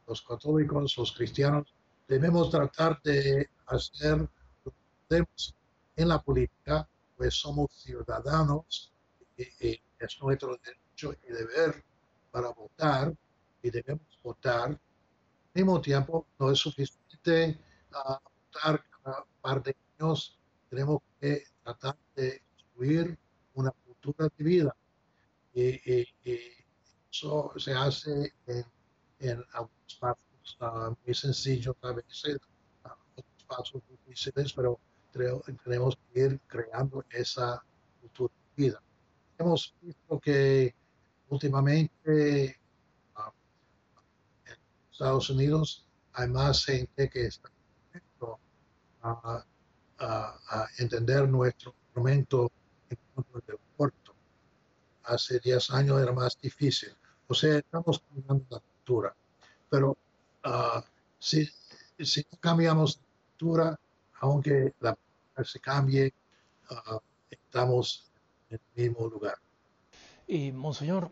los 0.08 0.22
católicos, 0.22 0.98
los 0.98 1.12
cristianos, 1.12 1.74
debemos 2.08 2.50
tratar 2.50 3.00
de 3.04 3.50
hacer 3.68 4.18
lo 4.18 4.72
que 4.72 4.78
podemos 5.08 5.56
en 5.96 6.08
la 6.08 6.20
política 6.20 6.88
pues 7.18 7.36
somos 7.36 7.72
ciudadanos 7.72 8.92
y, 9.38 9.80
es 10.00 10.22
nuestro 10.22 10.58
derecho 10.58 11.16
y 11.26 11.32
deber 11.32 11.84
para 12.32 12.50
votar 12.50 13.14
y 13.62 13.70
debemos 13.70 14.20
votar. 14.22 14.70
Al 14.70 14.80
mismo 15.54 15.80
tiempo, 15.80 16.26
no 16.40 16.52
es 16.52 16.60
suficiente 16.60 17.60
uh, 17.94 18.16
votar 18.52 18.84
cada 19.04 19.26
par 19.42 19.64
de 19.64 19.76
tenemos 20.70 21.02
que 21.20 21.44
tratar 21.64 21.98
de 22.16 22.42
construir 22.56 23.18
una 23.54 23.72
cultura 23.72 24.30
de 24.38 24.44
vida. 24.44 24.76
Y, 25.54 26.08
eso 27.12 27.54
se 27.58 27.74
hace 27.74 28.34
en, 28.48 28.66
en 29.20 29.44
algunos 29.54 29.96
pasos 30.00 30.58
uh, 30.62 30.96
muy 31.06 31.14
sencillos 31.14 31.76
a 31.84 31.92
veces, 31.92 32.38
uh, 32.86 32.90
otros 33.16 33.44
pasos 33.48 33.82
difíciles, 33.88 34.52
pero 34.52 34.80
tenemos 35.64 35.96
que 36.12 36.20
ir 36.22 36.40
creando 36.48 37.06
esa 37.12 37.64
cultura 38.02 38.34
de 38.34 38.64
vida. 38.64 38.82
Hemos 39.38 39.76
visto 39.80 40.20
que 40.20 40.74
últimamente 41.30 42.58
ah, 43.16 43.32
Estados 44.92 45.30
Unidos 45.30 45.86
hay 46.14 46.30
más 46.30 46.66
gente 46.66 47.10
que 47.10 47.28
está 47.28 47.52
a, 50.04 50.38
a, 50.50 50.68
entender 50.78 51.28
nuestro 51.28 51.74
momento 51.96 52.52
en 52.90 52.98
cuanto 53.14 53.42
del 53.48 53.58
puerto. 53.78 54.14
Hace 55.04 55.40
10 55.40 55.72
años 55.72 56.02
era 56.02 56.12
más 56.12 56.38
difícil. 56.42 56.94
O 57.28 57.34
sea, 57.34 57.58
estamos 57.58 58.02
cambiando 58.02 58.46
la 58.50 58.60
cultura. 58.60 59.16
Pero 59.70 59.98
uh, 60.46 60.82
si, 61.20 61.50
si 62.00 62.24
cambiamos 62.40 62.98
la 62.98 63.04
cultura, 63.32 63.80
aunque 64.20 64.74
la 64.80 64.98
se 65.44 65.60
cambie, 65.60 66.14
uh, 66.70 67.00
estamos 67.30 68.12
en 68.50 68.60
el 68.76 68.90
mismo 68.90 69.08
lugar. 69.08 69.36
Eh, 70.28 70.52
monseñor, 70.52 71.12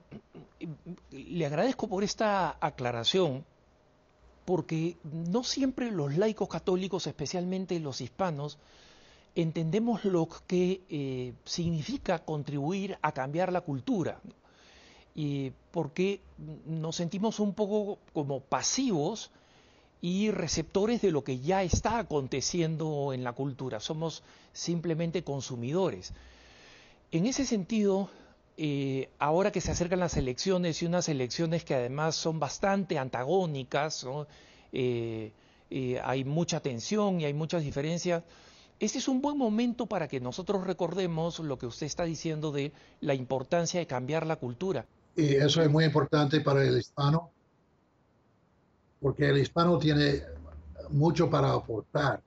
le 1.11 1.45
agradezco 1.45 1.87
por 1.89 2.03
esta 2.03 2.57
aclaración, 2.61 3.45
porque 4.51 4.97
no 5.03 5.45
siempre 5.45 5.91
los 5.91 6.17
laicos 6.17 6.49
católicos, 6.49 7.07
especialmente 7.07 7.79
los 7.79 8.01
hispanos, 8.01 8.57
entendemos 9.33 10.03
lo 10.03 10.27
que 10.45 10.81
eh, 10.89 11.33
significa 11.45 12.19
contribuir 12.19 12.97
a 13.01 13.13
cambiar 13.13 13.53
la 13.53 13.61
cultura, 13.61 14.19
y 15.15 15.53
porque 15.71 16.19
nos 16.65 16.97
sentimos 16.97 17.39
un 17.39 17.53
poco 17.53 17.99
como 18.11 18.41
pasivos 18.41 19.31
y 20.01 20.31
receptores 20.31 21.01
de 21.01 21.11
lo 21.11 21.23
que 21.23 21.39
ya 21.39 21.63
está 21.63 21.99
aconteciendo 21.99 23.13
en 23.13 23.23
la 23.23 23.31
cultura, 23.31 23.79
somos 23.79 24.21
simplemente 24.51 25.23
consumidores. 25.23 26.11
En 27.13 27.25
ese 27.25 27.45
sentido, 27.45 28.09
eh, 28.57 29.09
ahora 29.17 29.51
que 29.51 29.61
se 29.61 29.71
acercan 29.71 29.99
las 29.99 30.17
elecciones 30.17 30.81
y 30.81 30.85
unas 30.85 31.09
elecciones 31.09 31.63
que 31.63 31.73
además 31.73 32.15
son 32.15 32.39
bastante 32.39 32.97
antagónicas, 32.97 34.05
eh, 34.71 35.31
eh, 35.69 36.01
hay 36.03 36.23
mucha 36.25 36.59
tensión 36.59 37.21
y 37.21 37.25
hay 37.25 37.33
muchas 37.33 37.63
diferencias, 37.63 38.23
este 38.79 38.97
es 38.97 39.07
un 39.07 39.21
buen 39.21 39.37
momento 39.37 39.85
para 39.85 40.07
que 40.07 40.19
nosotros 40.19 40.65
recordemos 40.65 41.39
lo 41.39 41.57
que 41.57 41.67
usted 41.67 41.85
está 41.85 42.03
diciendo 42.03 42.51
de 42.51 42.71
la 42.99 43.13
importancia 43.13 43.79
de 43.79 43.87
cambiar 43.87 44.25
la 44.25 44.35
cultura. 44.37 44.85
Y 45.15 45.35
eso 45.35 45.61
es 45.61 45.69
muy 45.69 45.85
importante 45.85 46.41
para 46.41 46.63
el 46.63 46.77
hispano, 46.77 47.29
porque 48.99 49.29
el 49.29 49.37
hispano 49.37 49.77
tiene 49.77 50.23
mucho 50.89 51.29
para 51.29 51.53
aportar, 51.53 52.21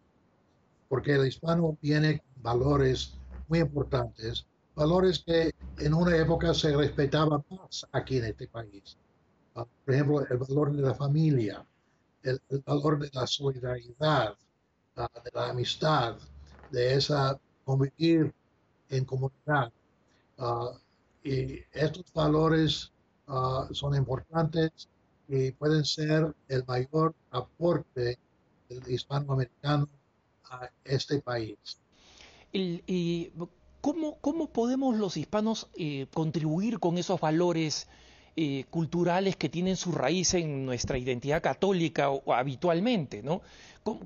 porque 0.88 1.12
el 1.12 1.26
hispano 1.26 1.76
tiene 1.80 2.22
valores 2.40 3.18
muy 3.48 3.58
importantes 3.58 4.46
valores 4.74 5.22
que 5.24 5.54
en 5.78 5.94
una 5.94 6.16
época 6.16 6.52
se 6.54 6.76
respetaban 6.76 7.44
más 7.50 7.86
aquí 7.92 8.18
en 8.18 8.24
este 8.24 8.48
país. 8.48 8.96
Ah, 9.54 9.66
por 9.84 9.94
ejemplo, 9.94 10.26
el 10.28 10.38
valor 10.38 10.72
de 10.72 10.82
la 10.82 10.94
familia, 10.94 11.64
el, 12.22 12.40
valor 12.66 12.98
de 12.98 13.10
la 13.12 13.26
solidaridad, 13.26 14.34
ah, 14.96 15.10
de 15.24 15.30
la 15.32 15.50
amistad, 15.50 16.16
de 16.70 16.94
esa 16.94 17.38
convivir 17.64 18.32
en 18.90 19.04
comunidad. 19.04 19.72
Ah, 20.38 20.72
y 21.22 21.60
estos 21.72 22.12
valores 22.12 22.90
son 23.72 23.94
importantes 23.94 24.88
y 25.28 25.52
pueden 25.52 25.86
ser 25.86 26.34
el 26.48 26.62
mayor 26.66 27.14
aporte 27.30 28.18
del 28.68 28.90
hispanoamericano 28.90 29.88
a 30.50 30.68
este 30.84 31.20
país. 31.20 31.78
y 32.52 33.32
¿Cómo, 33.84 34.46
podemos 34.46 34.96
los 34.96 35.18
hispanos 35.18 35.68
eh, 35.74 36.06
contribuir 36.14 36.78
con 36.78 36.96
esos 36.96 37.20
valores 37.20 37.86
eh, 38.34 38.64
culturales 38.70 39.36
que 39.36 39.50
tienen 39.50 39.76
su 39.76 39.92
raíz 39.92 40.32
en 40.32 40.64
nuestra 40.64 40.96
identidad 40.96 41.42
católica 41.42 42.08
o, 42.08 42.32
habitualmente? 42.32 43.22
¿no? 43.22 43.42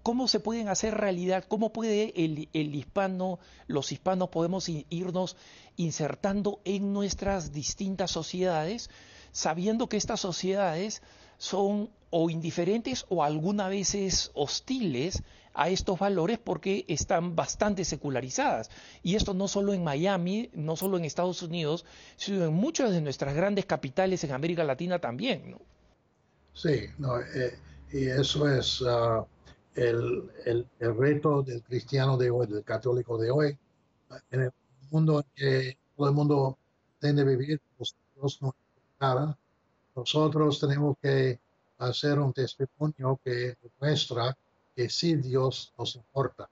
¿Cómo, 0.02 0.26
se 0.26 0.40
pueden 0.40 0.68
hacer 0.68 0.94
realidad? 0.96 1.44
¿Cómo 1.46 1.72
puede 1.72 2.12
el, 2.16 2.74
hispano, 2.74 3.38
los 3.68 3.92
hispanos 3.92 4.30
podemos 4.30 4.68
irnos 4.68 5.36
insertando 5.76 6.58
en 6.64 6.92
nuestras 6.92 7.52
distintas 7.52 8.10
sociedades, 8.10 8.90
sabiendo 9.30 9.88
que 9.88 9.96
estas 9.96 10.18
sociedades 10.18 11.02
son 11.36 11.88
o 12.10 12.30
indiferentes 12.30 13.06
o 13.10 13.22
algunas 13.22 13.70
veces 13.70 14.32
hostiles 14.34 15.22
a 15.54 15.68
estos 15.68 15.98
valores 15.98 16.38
porque 16.38 16.84
están 16.88 17.36
bastante 17.36 17.84
secularizadas. 17.84 18.70
Y 19.02 19.16
esto 19.16 19.34
no 19.34 19.48
solo 19.48 19.74
en 19.74 19.84
Miami, 19.84 20.50
no 20.54 20.76
solo 20.76 20.96
en 20.96 21.04
Estados 21.04 21.42
Unidos, 21.42 21.84
sino 22.16 22.44
en 22.44 22.54
muchas 22.54 22.90
de 22.90 23.00
nuestras 23.00 23.34
grandes 23.34 23.66
capitales 23.66 24.22
en 24.24 24.32
América 24.32 24.64
Latina 24.64 24.98
también. 24.98 25.50
¿no? 25.50 25.60
Sí, 26.54 26.86
no, 26.98 27.20
eh, 27.20 27.58
y 27.92 28.06
eso 28.06 28.48
es 28.48 28.82
ah, 28.86 29.24
el, 29.74 30.30
el, 30.44 30.66
el, 30.80 30.96
reto 30.96 31.42
del 31.42 31.62
cristiano 31.62 32.16
de 32.16 32.30
hoy, 32.30 32.46
del 32.46 32.64
católico 32.64 33.16
de 33.16 33.30
hoy, 33.30 33.56
en 34.30 34.42
el 34.42 34.52
mundo 34.90 35.20
en 35.20 35.26
que 35.34 35.78
todo 35.96 36.08
el 36.08 36.14
mundo 36.14 36.58
tiende 37.00 37.22
a 37.22 37.24
vivir, 37.24 37.60
nosotros, 37.78 38.54
no, 39.00 39.36
nosotros 39.94 40.60
tenemos 40.60 40.96
que 41.00 41.38
hacer 41.78 42.18
un 42.18 42.32
testimonio 42.32 43.20
que 43.24 43.56
muestra 43.80 44.36
que 44.78 44.88
sí 44.88 45.16
Dios 45.16 45.72
nos 45.76 45.96
importa. 45.96 46.48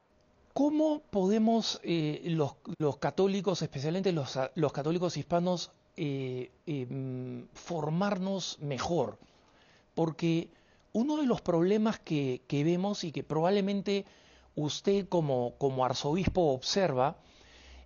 ¿Cómo 0.53 1.01
podemos 1.11 1.79
eh, 1.85 2.25
los, 2.25 2.57
católicos, 2.99 3.63
especialmente 3.63 4.11
los, 4.11 4.37
los 4.57 4.73
católicos 4.73 5.17
hispanos, 5.17 5.71
eh, 5.97 6.51
em, 6.67 7.47
formarnos 7.55 8.59
mejor? 8.59 9.17
Porque 9.95 10.49
uno 10.93 11.19
de 11.19 11.27
los 11.27 11.41
problemas 11.41 12.01
que, 12.01 12.41
vemos 12.51 13.05
y 13.05 13.13
que 13.13 13.23
probablemente 13.23 14.05
usted 14.57 15.09
como, 15.09 15.55
como 15.59 15.85
arzobispo 15.85 16.53
observa 16.53 17.19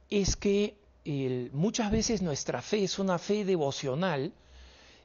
es 0.08 0.36
que 0.36 0.74
muchas 1.52 1.90
veces 1.90 2.22
nuestra 2.22 2.62
fe 2.62 2.84
es 2.84 2.98
una 2.98 3.18
fe 3.18 3.44
devocional 3.44 4.32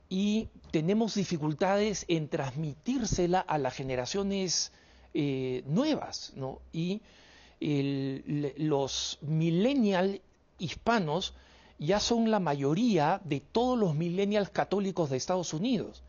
y 0.07 0.47
tenemos 0.71 1.15
dificultades 1.15 2.05
en 2.07 2.29
transmitírsela 2.29 3.41
a 3.41 3.57
las 3.57 3.73
generaciones 3.73 4.71
eh, 5.17 5.63
nuevas, 5.65 6.33
¿no? 6.35 6.59
Y 6.73 7.01
los 7.61 9.17
millennials 9.21 10.19
hispanos 10.59 11.33
ya 11.79 12.01
son 12.01 12.29
la 12.29 12.39
mayoría 12.39 13.21
de 13.23 13.39
todos 13.39 13.79
los 13.79 13.95
millennials 13.95 14.49
católicos 14.49 15.09
de 15.09 15.15
Estados 15.15 15.53
Unidos. 15.53 16.03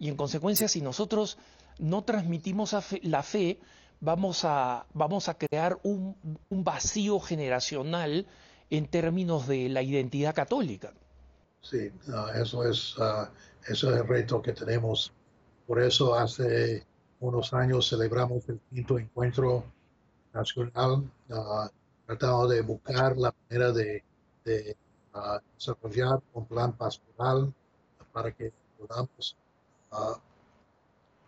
Y 0.00 0.08
en 0.08 0.16
consecuencia, 0.16 0.66
si 0.66 0.80
nosotros 0.80 1.38
no 1.78 2.02
transmitimos 2.02 2.74
la 3.02 3.22
fe, 3.22 3.60
vamos 4.00 4.44
a, 4.44 4.86
vamos 4.92 5.28
a 5.28 5.34
crear 5.34 5.78
un, 5.82 6.16
vacío 6.50 7.20
generacional 7.20 8.26
en 8.70 8.86
términos 8.88 9.46
de 9.46 9.68
la 9.68 9.82
identidad 9.82 10.34
católica. 10.34 10.92
Sí, 11.62 11.92
eso, 12.34 12.68
es, 12.68 12.96
uh, 12.98 13.28
eso 13.68 13.90
es 13.90 14.00
el 14.00 14.06
reto 14.06 14.42
que 14.42 14.52
tenemos. 14.52 15.12
Por 15.66 15.80
eso 15.80 16.14
hace 16.14 16.86
unos 17.20 17.52
años 17.52 17.88
celebramos 17.88 18.48
el 18.48 18.60
quinto 18.70 18.98
encuentro 18.98 19.64
nacional, 20.32 21.10
uh, 21.30 21.68
tratando 22.06 22.48
de 22.48 22.60
buscar 22.62 23.16
la 23.16 23.34
manera 23.42 23.72
de, 23.72 24.04
ah, 25.14 25.40
desarrollar 25.54 26.20
un 26.32 26.46
plan 26.46 26.72
pastoral 26.72 27.52
para 28.12 28.30
que 28.32 28.52
podamos 28.78 29.36
uh, 29.92 30.16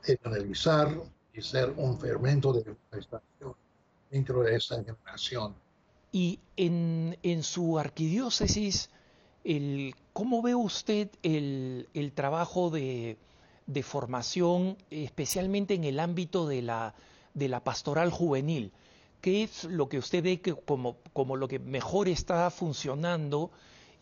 evangelizar 0.05 0.89
y 1.35 1.43
ser 1.43 1.73
un 1.77 1.99
fermento 1.99 2.53
de 2.53 2.65
manifestación 2.65 3.55
dentro 4.11 4.43
de 4.43 4.57
esa 4.57 4.77
generación. 4.83 5.55
Y 6.13 6.41
en, 6.57 7.17
en 7.23 7.43
su 7.43 7.79
arquidiócesis, 7.79 8.91
el, 9.45 9.95
¿cómo 10.13 10.43
ve 10.43 10.55
usted 10.55 11.09
el, 11.23 11.89
el 11.95 12.13
trabajo 12.13 12.71
de, 12.71 13.17
de 13.73 13.83
formación, 13.83 14.77
especialmente 14.91 15.75
en 15.75 15.85
el 15.85 16.01
ámbito 16.01 16.47
de 16.47 16.63
la, 16.63 16.95
de 17.35 17.49
la 17.49 17.63
pastoral 17.63 18.11
juvenil. 18.11 18.73
¿Qué 19.21 19.43
es 19.43 19.65
lo 19.65 19.89
que 19.89 19.99
usted 19.99 20.23
ve 20.23 20.41
que 20.41 20.55
como, 20.55 20.97
como 21.13 21.37
lo 21.37 21.47
que 21.47 21.59
mejor 21.59 22.09
está 22.09 22.51
funcionando 22.51 23.51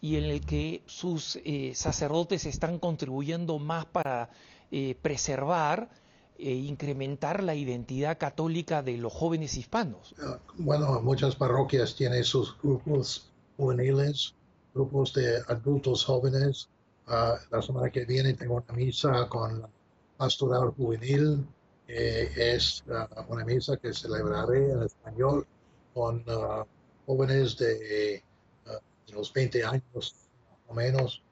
y 0.01 0.17
en 0.17 0.25
el 0.25 0.47
que 0.47 0.83
sus 0.87 1.41
eh, 1.45 1.73
sacerdotes 1.75 2.47
están 2.47 2.79
contribuyendo 2.79 3.59
más 3.59 3.85
para 3.85 4.31
eh, 4.71 4.95
preservar 5.03 5.91
e 6.39 6.53
incrementar 6.53 7.43
la 7.43 7.57
identidad 7.57 8.17
católica 8.17 8.83
de 8.83 8.97
los 8.97 9.13
jóvenes 9.13 9.57
hispanos? 9.57 10.15
Ah, 10.23 10.39
bueno, 10.57 11.01
muchas 11.03 11.35
parroquias 11.35 11.97
tienen 11.97 12.23
sus 12.23 12.57
grupos 12.63 13.29
juveniles, 13.57 14.35
grupos 14.73 15.13
de 15.15 15.43
adultos 15.49 16.05
jóvenes, 16.05 16.69
la 17.09 17.63
semana 17.63 17.91
que 17.91 18.05
viene 18.05 18.35
tengo 18.35 18.57
una 18.57 18.75
misa 18.75 19.29
con 19.29 19.61
la 19.61 19.69
pastoral 20.17 20.71
juvenil. 20.77 21.47
es 21.87 22.85
uh, 22.89 23.33
una 23.33 23.45
misa 23.47 23.79
que 23.79 23.95
celebraré 23.95 24.73
en 24.73 24.83
español 24.83 25.47
con 25.95 26.23
uh, 26.29 26.65
jóvenes 27.07 27.57
de, 27.57 28.23
uh, 28.67 29.13
los 29.15 29.33
20 29.33 29.65
años, 29.65 29.83
más 29.95 30.59
o 30.69 30.75
menos, 30.75 31.23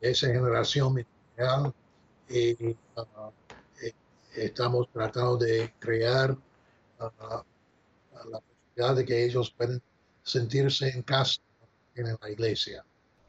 de 0.00 0.10
esa 0.10 0.28
generación 0.28 0.94
ministerial. 0.94 1.74
Y 2.28 2.76
estamos 4.36 4.88
tratando 4.92 5.36
de 5.36 5.72
crear 5.78 6.36
la 6.98 8.40
posibilidad 8.40 8.96
de 8.96 9.04
que 9.04 9.24
ellos 9.24 9.50
puedan 9.50 9.80
sentirse 10.22 10.88
en 10.88 11.02
casa 11.02 11.40
en 11.94 12.16
la 12.20 12.30
iglesia. 12.30 12.84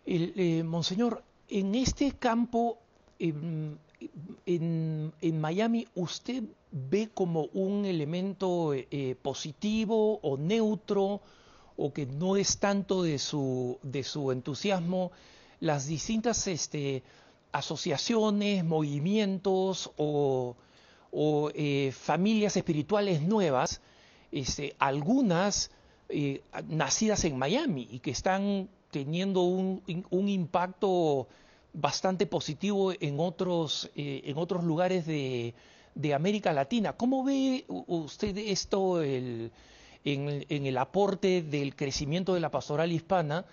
El, 0.05 0.63
Monseñor, 0.63 1.23
en 1.49 1.75
este 1.75 2.11
campo, 2.11 2.79
en, 3.19 3.79
en, 4.45 5.41
Miami, 5.41 5.87
¿usted 5.95 6.43
ve 6.71 7.09
como 7.13 7.45
un 7.53 7.85
elemento 7.85 8.73
positivo 9.21 10.19
o 10.21 10.37
neutro 10.37 11.21
o 11.77 11.93
que 11.93 12.05
no 12.05 12.35
es 12.37 12.57
tanto 12.57 13.03
de 13.03 13.19
su, 13.19 13.79
de 13.83 14.03
su 14.03 14.31
entusiasmo 14.31 15.11
las 15.59 15.87
distintas 15.87 16.47
este, 16.47 17.03
asociaciones, 17.51 18.63
movimientos 18.63 19.91
o, 19.97 20.55
eh, 21.55 21.91
familias 21.97 22.57
espirituales 22.57 23.21
nuevas, 23.21 23.81
este, 24.31 24.75
algunas 24.77 25.71
eh, 26.09 26.41
nacidas 26.67 27.25
en 27.25 27.37
Miami 27.37 27.87
y 27.91 27.99
que 27.99 28.11
están 28.11 28.69
teniendo 28.91 29.43
un, 29.43 29.81
impacto 30.29 31.27
bastante 31.73 32.25
positivo 32.25 32.93
en 32.99 33.19
otros, 33.19 33.89
eh, 33.95 34.21
en 34.25 34.37
otros 34.37 34.63
lugares 34.63 35.05
de, 35.05 35.53
de, 35.95 36.13
América 36.13 36.53
Latina. 36.53 36.93
¿Cómo 36.93 37.23
ve 37.23 37.65
usted 37.67 38.37
esto 38.37 39.01
el, 39.01 39.51
en, 40.13 40.65
el 40.65 40.77
aporte 40.77 41.41
del 41.41 41.75
crecimiento 41.75 42.33
de 42.33 42.39
la 42.39 42.51
pastoral 42.51 42.91
hispana 42.91 43.45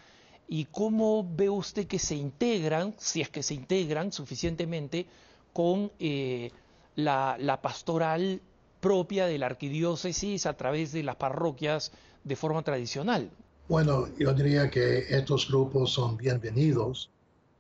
y 0.47 0.67
cómo 0.67 1.27
ve 1.29 1.49
usted 1.49 1.87
que 1.87 1.99
se 1.99 2.15
integran, 2.15 2.95
si 2.99 3.21
es 3.21 3.31
que 3.31 3.43
se 3.43 3.55
integran 3.55 4.13
suficientemente, 4.13 5.07
con 5.53 5.91
eh, 5.99 6.51
la, 6.97 7.59
pastoral 7.63 8.41
propia 8.81 9.27
de 9.27 9.39
la 9.39 9.47
arquidiócesis 9.47 10.47
a 10.47 10.57
través 10.57 10.93
de 10.93 11.03
las 11.03 11.17
parroquias 11.17 11.93
de 12.23 12.37
forma 12.37 12.63
tradicional. 12.63 13.31
Bueno, 13.69 14.09
yo 14.19 14.33
diría 14.35 14.71
que 14.71 14.99
estos 15.09 15.49
grupos 15.49 15.93
son 15.93 16.17
bienvenidos 16.17 17.11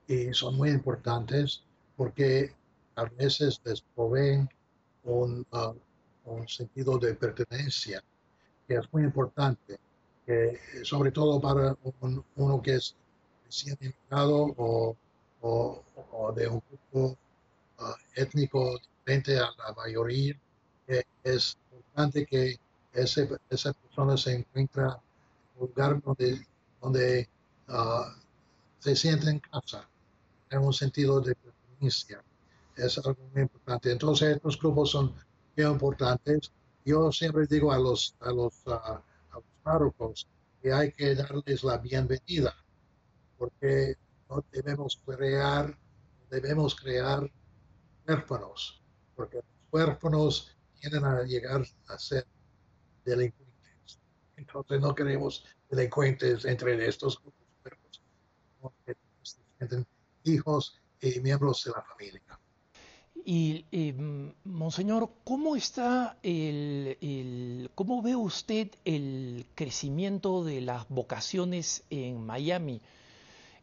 y 0.06 0.32
son 0.34 0.56
muy 0.56 0.70
importantes 0.70 1.62
porque 1.96 2.54
a 2.96 3.04
veces 3.04 3.60
les 3.64 3.80
proveen 3.80 4.48
un, 5.04 5.46
uh, 5.52 5.74
un 6.26 6.48
sentido 6.48 6.98
de 6.98 7.14
pertenencia 7.14 8.02
que 8.66 8.74
es 8.74 8.92
muy 8.92 9.04
importante 9.04 9.78
sobre 10.82 11.10
todo 11.10 11.40
para 11.40 11.76
uno 12.36 12.62
que 12.62 12.74
es 12.76 12.94
recién 13.44 13.76
emigrado 13.80 14.54
o, 14.56 14.96
de 16.34 16.48
un 16.48 16.62
grupo 16.70 17.18
ah, 17.78 17.94
étnico 18.14 18.78
diferente 18.78 19.38
a 19.38 19.50
la 19.58 19.74
mayoría, 19.76 20.34
es 21.22 21.58
importante 21.70 22.24
que 22.24 22.56
ese, 22.94 23.28
esa 23.50 23.74
persona 23.74 24.16
se 24.16 24.32
encuentre 24.36 24.84
en 24.84 24.88
un 24.88 25.03
lugar 25.58 26.00
donde, 26.02 26.46
donde 26.80 27.28
uh, 27.68 28.04
se 28.78 28.96
siente 28.96 29.30
en 29.30 29.40
casa, 29.40 29.88
en 30.50 30.60
un 30.60 30.72
sentido 30.72 31.20
de 31.20 31.34
pertenencia. 31.34 32.22
Es 32.76 32.98
algo 32.98 33.16
muy 33.32 33.42
importante. 33.42 33.92
Entonces, 33.92 34.36
estos 34.36 34.58
grupos 34.58 34.90
son 34.90 35.14
muy 35.56 35.66
importantes. 35.66 36.52
Yo 36.84 37.10
siempre 37.12 37.46
digo 37.46 37.72
a 37.72 37.78
los, 37.78 38.14
a 38.20 38.30
los 38.30 38.54
uh, 38.66 39.40
párrocos 39.62 40.26
que 40.62 40.72
hay 40.72 40.92
que 40.92 41.14
darles 41.14 41.62
la 41.62 41.78
bienvenida, 41.78 42.54
porque 43.38 43.96
no 44.28 44.44
debemos 44.50 45.00
crear, 45.04 45.76
debemos 46.30 46.74
crear 46.74 47.30
huérfanos, 48.06 48.82
porque 49.14 49.36
los 49.36 49.44
huérfanos 49.70 50.56
tienden 50.80 51.04
a 51.04 51.22
llegar 51.22 51.66
a 51.88 51.98
ser 51.98 52.26
delincuentes. 53.04 53.43
Entonces 54.36 54.80
no 54.80 54.94
queremos 54.94 55.44
delincuentes 55.70 56.44
entre 56.44 56.86
estos 56.86 57.20
grupos, 57.22 58.02
se 59.22 59.40
sienten 59.58 59.86
hijos 60.24 60.80
y 61.00 61.20
miembros 61.20 61.64
de 61.64 61.70
la 61.72 61.82
familia. 61.82 62.22
Y, 63.26 63.64
eh, 63.72 63.94
Monseñor, 64.44 65.08
¿cómo 65.24 65.56
está 65.56 66.18
el, 66.22 67.70
cómo 67.74 68.02
ve 68.02 68.14
usted 68.14 68.68
el 68.84 69.46
crecimiento 69.54 70.44
de 70.44 70.60
las 70.60 70.86
vocaciones 70.90 71.84
en 71.88 72.24
Miami? 72.26 72.82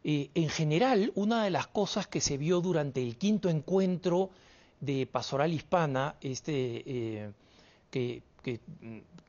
Eh, 0.02 0.30
en 0.34 0.48
general, 0.48 1.12
una 1.14 1.44
de 1.44 1.50
las 1.50 1.68
cosas 1.68 2.08
que 2.08 2.20
se 2.20 2.38
vio 2.38 2.60
durante 2.60 3.00
el 3.00 3.16
quinto 3.16 3.48
encuentro 3.48 4.30
de 4.80 5.06
Pastoral 5.06 5.52
Hispana, 5.52 6.16
este, 6.20 6.82
eh, 6.84 7.32
que, 7.88 8.22
que, 8.42 8.60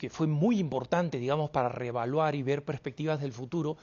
fue 0.09 0.27
muy 0.27 0.59
importante, 0.59 1.17
digamos, 1.17 1.49
para 1.51 1.69
reevaluar 1.69 2.35
y 2.35 2.43
ver 2.43 2.65
perspectivas 2.65 3.21
del 3.21 3.31
futuro, 3.31 3.77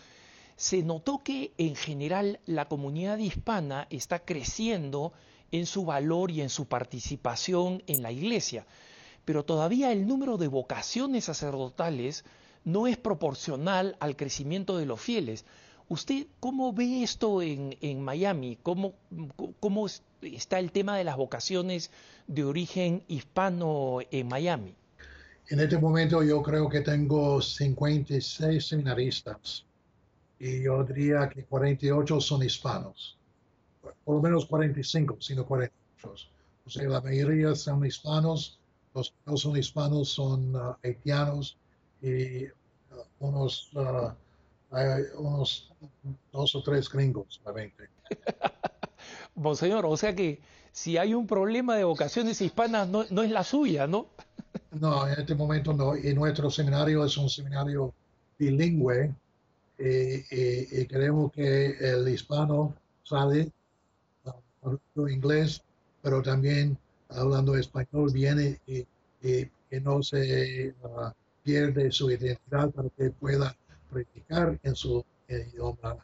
se 0.56 0.82
notó 0.82 1.22
que 1.24 1.52
en 1.56 1.74
general 1.74 2.40
la 2.44 2.68
comunidad 2.68 3.16
hispana 3.18 3.86
está 3.88 4.18
creciendo 4.18 5.12
en 5.52 5.64
su 5.64 5.86
valor 5.86 6.30
y 6.30 6.42
en 6.42 6.50
su 6.50 6.66
participación 6.66 7.82
en 7.86 8.02
la 8.02 8.12
iglesia. 8.12 8.66
Pero 9.24 9.44
todavía 9.44 9.92
el 9.92 10.06
número 10.06 10.36
de 10.36 10.48
vocaciones 10.48 11.24
sacerdotales 11.24 12.24
no 12.64 12.86
es 12.86 12.98
proporcional 12.98 13.96
al 14.00 14.16
crecimiento 14.16 14.76
de 14.76 14.86
los 14.86 15.00
fieles. 15.00 15.46
¿Usted 15.88 16.26
cómo 16.38 16.72
ve 16.72 17.02
esto 17.02 17.40
en, 17.42 18.02
Miami? 18.02 18.58
¿Cómo, 18.62 18.94
¿Cómo 19.58 19.86
está 20.20 20.58
el 20.58 20.70
tema 20.70 20.96
de 20.96 21.04
las 21.04 21.16
vocaciones 21.16 21.90
de 22.26 22.44
origen 22.44 23.02
hispano 23.08 23.98
en 24.10 24.28
Miami? 24.28 24.74
En 25.50 25.60
este 25.60 25.78
momento 25.78 26.22
yo 26.22 26.42
creo 26.42 26.68
que 26.68 26.80
tengo 26.80 27.42
56 27.42 28.66
seminaristas 28.66 29.66
y 30.38 30.62
yo 30.62 30.82
diría 30.84 31.28
que 31.28 31.44
48 31.44 32.20
son 32.20 32.42
hispanos 32.42 33.20
por 34.04 34.16
lo 34.16 34.22
menos 34.22 34.46
45, 34.46 35.18
sino 35.20 35.46
48. 35.46 36.28
O 36.66 36.70
sea, 36.70 36.88
la 36.88 37.00
mayoría 37.00 37.54
son 37.54 37.84
hispanos, 37.84 38.58
los 38.94 39.10
que 39.10 39.16
no 39.26 39.36
son 39.36 39.56
hispanos 39.56 40.08
son 40.08 40.54
uh, 40.54 40.76
haitianos 40.82 41.56
y 42.02 42.46
uh, 42.46 42.50
unos, 43.20 43.70
uh, 43.74 44.12
unos 45.18 45.72
dos 46.32 46.54
o 46.54 46.62
tres 46.62 46.88
gringos, 46.88 47.40
la 47.44 47.52
20. 47.52 47.88
Monseñor, 49.36 49.86
o 49.86 49.96
sea 49.96 50.14
que 50.14 50.40
si 50.72 50.98
hay 50.98 51.14
un 51.14 51.26
problema 51.26 51.76
de 51.76 51.84
vocaciones 51.84 52.40
hispanas, 52.40 52.88
no, 52.88 53.04
no 53.10 53.22
es 53.22 53.30
la 53.30 53.44
suya, 53.44 53.86
¿no? 53.86 54.08
No, 54.72 55.06
en 55.06 55.20
este 55.20 55.34
momento 55.34 55.72
no. 55.72 55.96
Y 55.96 56.14
nuestro 56.14 56.50
seminario 56.50 57.04
es 57.04 57.16
un 57.16 57.28
seminario 57.28 57.94
bilingüe 58.38 59.14
y, 59.78 60.80
y 60.80 60.86
queremos 60.86 61.32
que 61.32 61.76
el 61.78 62.08
hispano 62.08 62.74
sale 63.02 63.50
hablando 64.62 65.08
inglés, 65.08 65.62
pero 66.02 66.22
también 66.22 66.78
hablando 67.08 67.56
español 67.56 68.10
viene 68.12 68.60
y, 68.66 68.86
que 69.22 69.80
no 69.82 70.02
se 70.02 70.74
uh, 70.82 71.10
pierde 71.44 71.92
su 71.92 72.10
identidad 72.10 72.70
para 72.70 72.88
que 72.88 73.10
pueda 73.10 73.54
practicar 73.88 74.58
en 74.64 74.74
su 74.74 75.04
idioma 75.28 75.96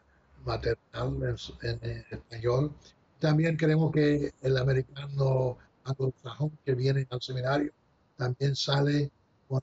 maternal, 0.45 1.37
en, 1.63 2.05
español. 2.11 2.73
También 3.19 3.57
queremos 3.57 3.91
que 3.91 4.33
el 4.43 4.57
americano 4.57 5.59
anglosajón 5.83 6.53
que 6.65 6.75
viene 6.75 7.07
al 7.11 7.21
seminario 7.21 7.73
también 8.17 8.57
sale 8.57 9.11
con 9.49 9.61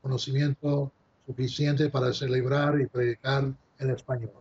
conocimiento 0.00 0.92
suficiente 1.26 1.88
para 1.88 2.12
celebrar 2.12 2.80
y 2.80 2.86
predicar 2.86 3.52
en 3.78 3.90
español. 3.90 4.32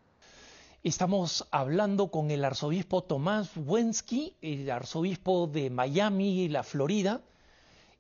Estamos 0.83 1.47
hablando 1.51 2.11
con 2.11 2.29
el 2.29 2.43
arzobispo 2.43 3.03
Tomás 3.03 3.51
Wensky, 3.55 4.35
el 4.41 4.69
arzobispo 4.69 5.47
de 5.47 5.69
Miami, 5.69 6.49
la 6.49 6.63
Florida, 6.63 7.21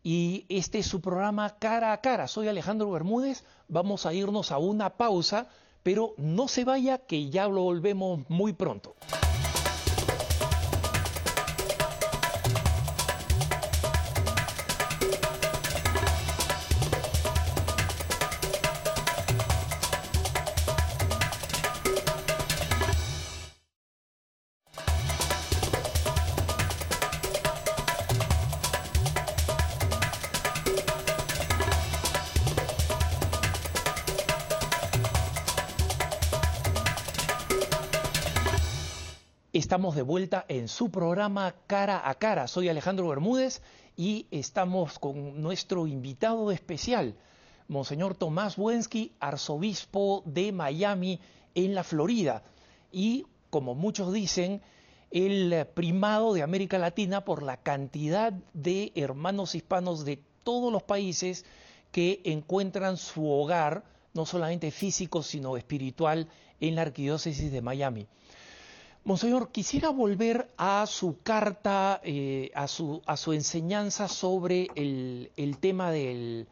y 0.03 0.45
este 0.49 0.79
es 0.79 0.87
su 0.87 0.99
programa 0.99 1.57
Cara 1.59 1.93
a 1.93 2.01
Cara. 2.01 2.27
Soy 2.27 2.49
Alejandro 2.49 2.91
Bermúdez, 2.91 3.45
vamos 3.69 4.05
a 4.05 4.13
irnos 4.13 4.51
a 4.51 4.57
una 4.57 4.97
pausa, 4.97 5.47
pero 5.81 6.13
no 6.17 6.49
se 6.49 6.65
vaya 6.65 6.97
que 6.97 7.29
ya 7.29 7.47
lo 7.47 7.61
volvemos 7.61 8.29
muy 8.29 8.51
pronto. 8.51 8.95
De 39.95 40.01
vuelta 40.01 40.45
en 40.47 40.69
su 40.69 40.89
programa 40.89 41.53
Cara 41.67 42.09
a 42.09 42.15
Cara. 42.15 42.47
Soy 42.47 42.67
Alejandro 42.67 43.09
Bermúdez 43.09 43.61
y 43.95 44.25
estamos 44.31 44.97
con 44.97 45.39
nuestro 45.41 45.85
invitado 45.85 46.51
especial, 46.51 47.15
Monseñor 47.67 48.15
Tomás 48.15 48.57
Wensky, 48.57 49.11
arzobispo 49.19 50.23
de 50.25 50.51
Miami 50.51 51.19
en 51.53 51.75
la 51.75 51.83
Florida 51.83 52.41
y, 52.91 53.27
como 53.51 53.75
muchos 53.75 54.11
dicen, 54.11 54.61
el 55.11 55.67
primado 55.75 56.33
de 56.33 56.41
América 56.41 56.79
Latina 56.79 57.23
por 57.23 57.43
la 57.43 57.57
cantidad 57.57 58.33
de 58.53 58.91
hermanos 58.95 59.53
hispanos 59.53 60.05
de 60.05 60.19
todos 60.43 60.71
los 60.71 60.81
países 60.81 61.45
que 61.91 62.21
encuentran 62.23 62.97
su 62.97 63.29
hogar, 63.29 63.83
no 64.15 64.25
solamente 64.25 64.71
físico, 64.71 65.21
sino 65.21 65.55
espiritual, 65.55 66.27
en 66.59 66.75
la 66.75 66.81
arquidiócesis 66.81 67.51
de 67.51 67.61
Miami. 67.61 68.07
Monseñor, 69.05 69.51
quisiera 69.51 69.89
volver 69.89 70.49
a 70.57 70.85
su 70.87 71.17
carta, 71.23 71.99
eh, 72.03 72.51
a, 72.55 72.67
su, 72.67 73.01
a, 73.05 73.17
su, 73.17 73.33
enseñanza 73.33 74.07
sobre 74.07 74.69
el, 74.75 75.29
el 75.35 75.57
tema 75.57 75.91
del, 75.91 76.47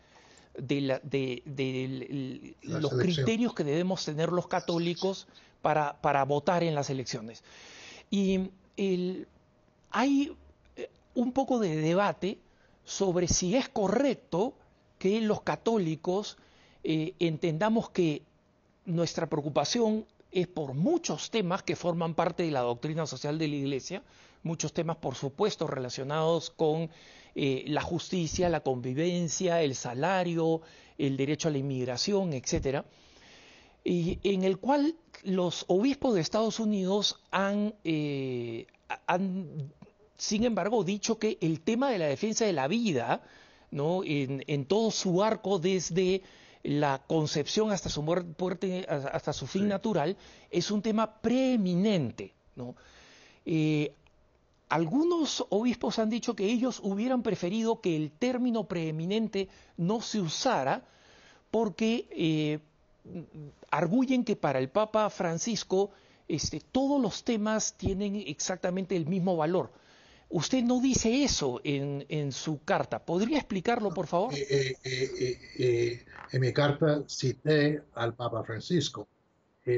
de, 0.58 0.82
la, 0.82 1.00
de, 1.00 1.44
de 1.46 2.56
los 2.64 2.94
criterios 2.94 3.54
que 3.54 3.64
debemos 3.64 4.04
tener 4.04 4.34
los 4.34 4.48
católicos 4.48 5.28
para, 5.62 6.02
para 6.02 6.26
votar 6.26 6.64
en 6.64 6.76
las 6.76 6.90
elecciones. 6.90 7.42
Y 8.10 8.50
el, 8.76 9.28
hay 9.90 10.36
eh, 10.76 10.90
un 11.16 11.32
poco 11.32 11.60
de 11.60 11.78
debate 11.78 12.38
sobre 12.84 13.30
si 13.30 13.56
es 13.56 13.70
correcto 13.70 14.54
que 14.98 15.22
los 15.22 15.42
católicos 15.42 16.38
eh, 16.84 17.14
entendamos 17.20 17.90
que 17.90 18.24
nuestra 18.86 19.28
preocupación 19.28 20.06
es 20.32 20.48
por 20.48 20.74
muchos 20.74 21.30
temas 21.30 21.64
que 21.64 21.76
forman 21.76 22.16
parte 22.16 22.44
de 22.44 22.52
la 22.52 22.62
doctrina 22.62 23.06
social 23.06 23.38
de 23.38 23.48
la 23.48 23.56
Iglesia, 23.56 24.04
muchos 24.44 24.74
temas, 24.74 24.98
por 24.98 25.16
supuesto, 25.16 25.68
relacionados 25.68 26.50
con 26.50 26.90
eh, 27.36 27.64
la 27.68 27.82
justicia, 27.82 28.50
la 28.50 28.62
convivencia, 28.62 29.62
el 29.62 29.76
salario, 29.76 30.62
el 30.98 31.18
derecho 31.18 31.48
a 31.48 31.52
la 31.52 31.58
inmigración, 31.58 32.34
etcétera, 32.34 32.86
y 33.84 34.20
en 34.24 34.44
el 34.44 34.58
cual 34.60 34.96
los 35.24 35.66
obispos 35.68 36.14
de 36.14 36.22
Estados 36.22 36.60
Unidos 36.60 37.20
han, 37.32 37.74
eh, 37.84 38.68
han, 39.08 39.74
sin 40.18 40.44
embargo, 40.44 40.84
dicho 40.84 41.18
que 41.18 41.38
el 41.42 41.62
tema 41.62 41.90
de 41.90 41.98
la 41.98 42.06
defensa 42.06 42.46
de 42.46 42.54
la 42.54 42.68
vida, 42.68 43.24
¿no? 43.72 44.04
en, 44.04 44.44
en 44.48 44.66
todo 44.66 44.92
su 44.92 45.24
arco 45.24 45.58
desde 45.58 46.22
la 46.64 47.02
concepción 47.08 47.72
hasta 47.72 47.90
su 47.90 48.02
muerte, 48.02 48.86
hasta 48.88 49.34
su 49.34 49.48
fin 49.48 49.68
natural, 49.68 50.18
es 50.50 50.72
un 50.72 50.82
tema 50.82 51.22
preeminente. 51.22 52.34
¿no? 52.56 52.76
Eh, 53.46 53.94
algunos 54.70 55.46
obispos 55.50 56.00
han 56.00 56.10
dicho 56.10 56.36
que 56.36 56.46
ellos 56.46 56.80
hubieran 56.84 57.24
preferido 57.24 57.82
que 57.82 57.96
el 57.96 58.12
término 58.12 58.66
preeminente 58.66 59.50
no 59.78 60.02
se 60.02 60.22
usara 60.22 60.86
porque 61.50 62.08
eh, 62.12 62.60
arguyen 63.70 64.24
que 64.24 64.36
para 64.36 64.60
el 64.60 64.70
Papa 64.70 65.10
Francisco 65.10 65.92
este, 66.28 66.62
todos 66.62 67.02
los 67.02 67.24
temas 67.24 67.74
tienen 67.74 68.16
exactamente 68.16 68.96
el 68.96 69.06
mismo 69.06 69.36
valor. 69.36 69.72
Usted 70.34 70.64
no 70.64 70.80
dice 70.80 71.24
eso 71.24 71.60
en, 71.64 72.06
en 72.08 72.32
su 72.32 72.64
carta. 72.64 73.04
¿Podría 73.04 73.38
explicarlo, 73.38 73.90
por 73.90 74.08
favor? 74.08 74.34
Eh, 74.34 74.78
eh, 74.84 75.40
eh, 75.60 76.06
en 76.32 76.42
mi 76.42 76.54
carta 76.54 77.04
cité 77.08 77.84
al 77.96 78.14
Papa 78.16 78.42
Francisco. 78.44 79.08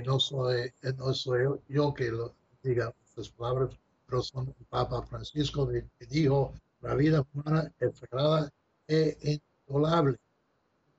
No 0.05 0.19
soy, 0.19 0.71
no 0.97 1.13
soy 1.13 1.59
yo 1.67 1.93
que 1.93 2.09
lo 2.09 2.35
diga 2.61 2.93
estas 3.05 3.29
palabras, 3.29 3.71
pero 4.05 4.21
son 4.21 4.47
el 4.47 4.65
Papa 4.69 5.01
Francisco 5.07 5.67
que 5.67 5.85
dijo 6.05 6.53
la 6.81 6.95
vida 6.95 7.25
humana 7.33 7.71
es 7.79 7.97
sagrada 7.97 8.51
e 8.87 9.39
inviolable. 9.67 10.19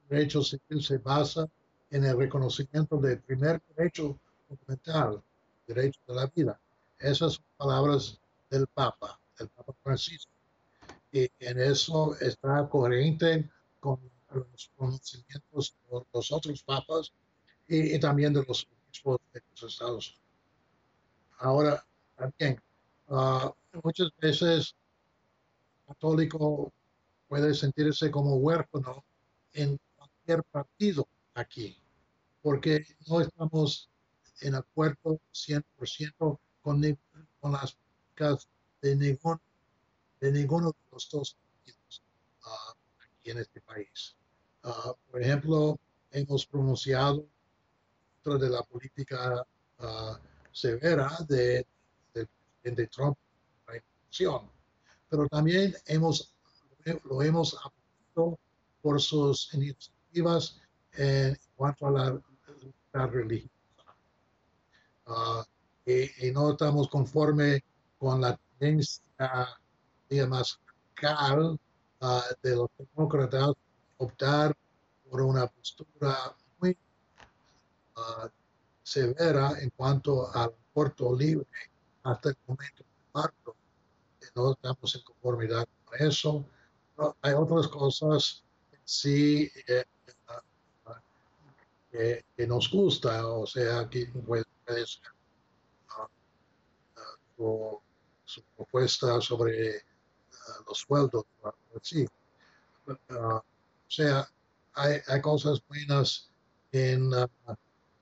El 0.02 0.16
derecho 0.16 0.42
civil 0.42 0.82
se 0.82 0.98
basa 0.98 1.48
en 1.90 2.04
el 2.04 2.16
reconocimiento 2.16 2.96
del 2.96 3.20
primer 3.20 3.62
derecho 3.76 4.18
fundamental, 4.48 5.22
derecho 5.66 6.00
de 6.08 6.14
la 6.14 6.26
vida. 6.26 6.60
Esas 6.98 7.40
palabras 7.56 8.18
del 8.50 8.66
Papa 8.66 9.18
el 9.38 9.48
Papa 9.48 9.74
Francisco. 9.82 10.32
Y 11.12 11.30
en 11.38 11.60
eso 11.60 12.16
está 12.20 12.68
coherente 12.68 13.48
con 13.80 14.00
los 14.32 14.70
conocimientos 14.76 15.76
de 15.90 16.02
los 16.12 16.32
otros 16.32 16.62
papas 16.62 17.12
y, 17.68 17.94
y 17.94 18.00
también 18.00 18.32
de 18.32 18.44
los 18.44 18.66
obispos 18.66 19.20
de 19.32 19.42
los 19.50 19.72
Estados 19.72 20.08
Unidos. 20.08 20.24
Ahora, 21.38 21.84
también, 22.16 22.60
uh, 23.08 23.50
muchas 23.82 24.10
veces 24.20 24.74
el 25.80 25.94
católico 25.94 26.72
puede 27.28 27.54
sentirse 27.54 28.10
como 28.10 28.36
huérfano 28.36 29.04
en 29.52 29.78
cualquier 29.96 30.42
partido 30.44 31.06
aquí, 31.34 31.76
porque 32.42 32.84
no 33.08 33.20
estamos 33.20 33.90
en 34.40 34.54
acuerdo 34.54 35.20
100% 35.32 36.38
con, 36.62 36.98
con 37.40 37.52
las 37.52 37.72
políticas 37.72 38.48
de, 38.84 38.96
ningún, 38.96 39.40
de 40.20 40.30
ninguno 40.30 40.68
de 40.68 40.76
los 40.92 41.08
dos 41.10 41.34
partidos 41.34 42.02
uh, 42.44 42.72
aquí 43.02 43.30
en 43.30 43.38
este 43.38 43.60
país. 43.62 44.14
Uh, 44.62 44.92
por 45.10 45.22
ejemplo, 45.22 45.78
hemos 46.10 46.44
pronunciado 46.44 47.26
contra 48.22 48.46
de 48.46 48.52
la 48.52 48.62
política 48.62 49.46
uh, 49.78 50.16
severa 50.52 51.10
de, 51.26 51.66
del 52.12 52.28
presidente 52.28 52.86
Trump 52.88 53.16
pero 55.08 55.26
también 55.28 55.74
hemos, 55.86 56.32
lo 57.04 57.22
hemos 57.22 57.56
apoyado 57.56 58.38
por 58.80 59.00
sus 59.00 59.52
iniciativas 59.54 60.60
en 60.92 61.36
cuanto 61.56 61.88
a 61.88 61.90
la, 61.90 62.22
la 62.92 63.06
religión. 63.08 63.50
Y, 65.84 66.28
y, 66.28 66.30
no 66.32 66.52
estamos 66.52 66.88
conformes 66.88 67.60
con 67.98 68.20
la 68.20 68.38
tendencia 68.58 69.02
más 70.28 70.60
radical 70.96 71.58
uh, 72.00 72.20
de 72.42 72.56
los 72.56 72.68
demócratas 72.78 73.52
optar 73.98 74.56
por 75.10 75.22
una 75.22 75.46
postura 75.46 76.34
muy 76.60 76.76
uh, 77.96 78.28
severa 78.82 79.52
en 79.60 79.70
cuanto 79.70 80.30
al 80.34 80.52
aborto 80.72 81.14
libre 81.16 81.46
hasta 82.02 82.30
el 82.30 82.36
momento 82.46 82.82
del 82.82 83.12
parto. 83.12 83.56
No 84.34 84.52
estamos 84.52 84.94
en 84.94 85.02
conformidad 85.02 85.66
con 85.84 86.06
eso. 86.06 86.44
No, 86.98 87.16
hay 87.22 87.34
otras 87.34 87.68
cosas 87.68 88.44
sí 88.84 89.50
eh, 89.66 89.84
que, 91.90 92.24
que, 92.36 92.46
nos 92.46 92.70
gusta, 92.70 93.26
o 93.28 93.46
sea, 93.46 93.88
que 93.88 94.06
puede, 94.06 94.44
ser 94.66 94.86
uh, 97.38 97.78
su 98.24 98.42
propuesta 98.56 99.20
sobre 99.20 99.76
uh, 99.76 100.64
los 100.66 100.78
sueldos. 100.78 101.24
Sí. 101.82 102.06
Uh, 102.86 102.92
o 103.14 103.44
sea, 103.88 104.28
hay, 104.74 105.00
hay, 105.06 105.20
cosas 105.20 105.62
buenas 105.68 106.30
en, 106.72 107.12
uh, 107.12 107.26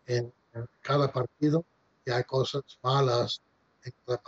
en, 0.06 0.32
cada 0.80 1.10
partido 1.12 1.64
y 2.04 2.10
hay 2.10 2.24
cosas 2.24 2.62
malas 2.82 3.40
en 3.84 3.92
cada 4.06 4.22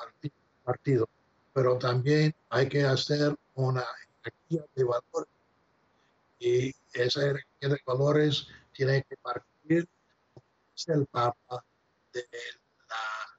partido. 0.65 1.09
Pero 1.53 1.79
también 1.79 2.35
hay 2.49 2.69
que 2.69 2.85
hacer 2.85 3.37
una 3.55 3.85
jerarquía 4.23 4.65
de 4.75 4.85
valores. 4.85 5.33
Y 6.39 6.75
esa 6.93 7.21
jerarquía 7.21 7.69
de 7.69 7.81
valores 7.87 8.49
tiene 8.73 9.03
que 9.05 9.17
partir, 9.17 9.89
como 10.33 10.99
el 10.99 11.07
Papa, 11.07 11.65
de 12.13 12.27
la 12.89 12.97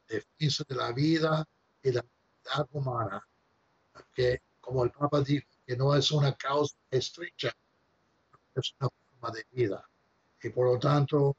defensa 0.07 0.63
de 0.67 0.75
la 0.75 0.91
vida 0.91 1.47
y 1.83 1.91
la 1.91 2.03
humana, 2.71 3.25
que 4.13 4.41
como 4.59 4.83
el 4.83 4.91
Papa 4.91 5.21
dijo, 5.21 5.47
que 5.65 5.75
no 5.75 5.95
es 5.95 6.11
una 6.11 6.33
causa 6.35 6.75
estrecha, 6.89 7.51
es 8.55 8.75
una 8.79 8.89
forma 8.89 9.35
de 9.35 9.45
vida. 9.51 9.89
Y 10.41 10.49
por 10.49 10.67
lo 10.67 10.79
tanto, 10.79 11.35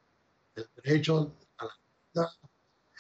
el 0.55 0.69
derecho 0.83 1.33
a 1.59 1.65
la 1.65 1.77
vida 2.13 2.37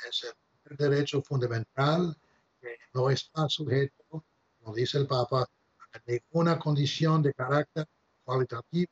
es 0.09 0.35
el 0.65 0.77
derecho 0.77 1.23
fundamental 1.23 2.17
que 2.61 2.77
no 2.95 3.11
está 3.11 3.49
sujeto, 3.49 4.25
como 4.61 4.75
dice 4.75 4.99
el 4.99 5.07
Papa, 5.07 5.43
a 5.43 6.01
ninguna 6.07 6.59
condición 6.59 7.23
de 7.23 7.33
carácter 7.33 7.87
cualitativo, 8.25 8.91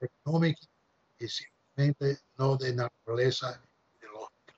económico 0.00 0.60
y 1.18 1.28
simplemente 1.28 2.22
no 2.38 2.56
de 2.56 2.74
naturaleza 2.74 3.62
ideológica. 3.98 4.54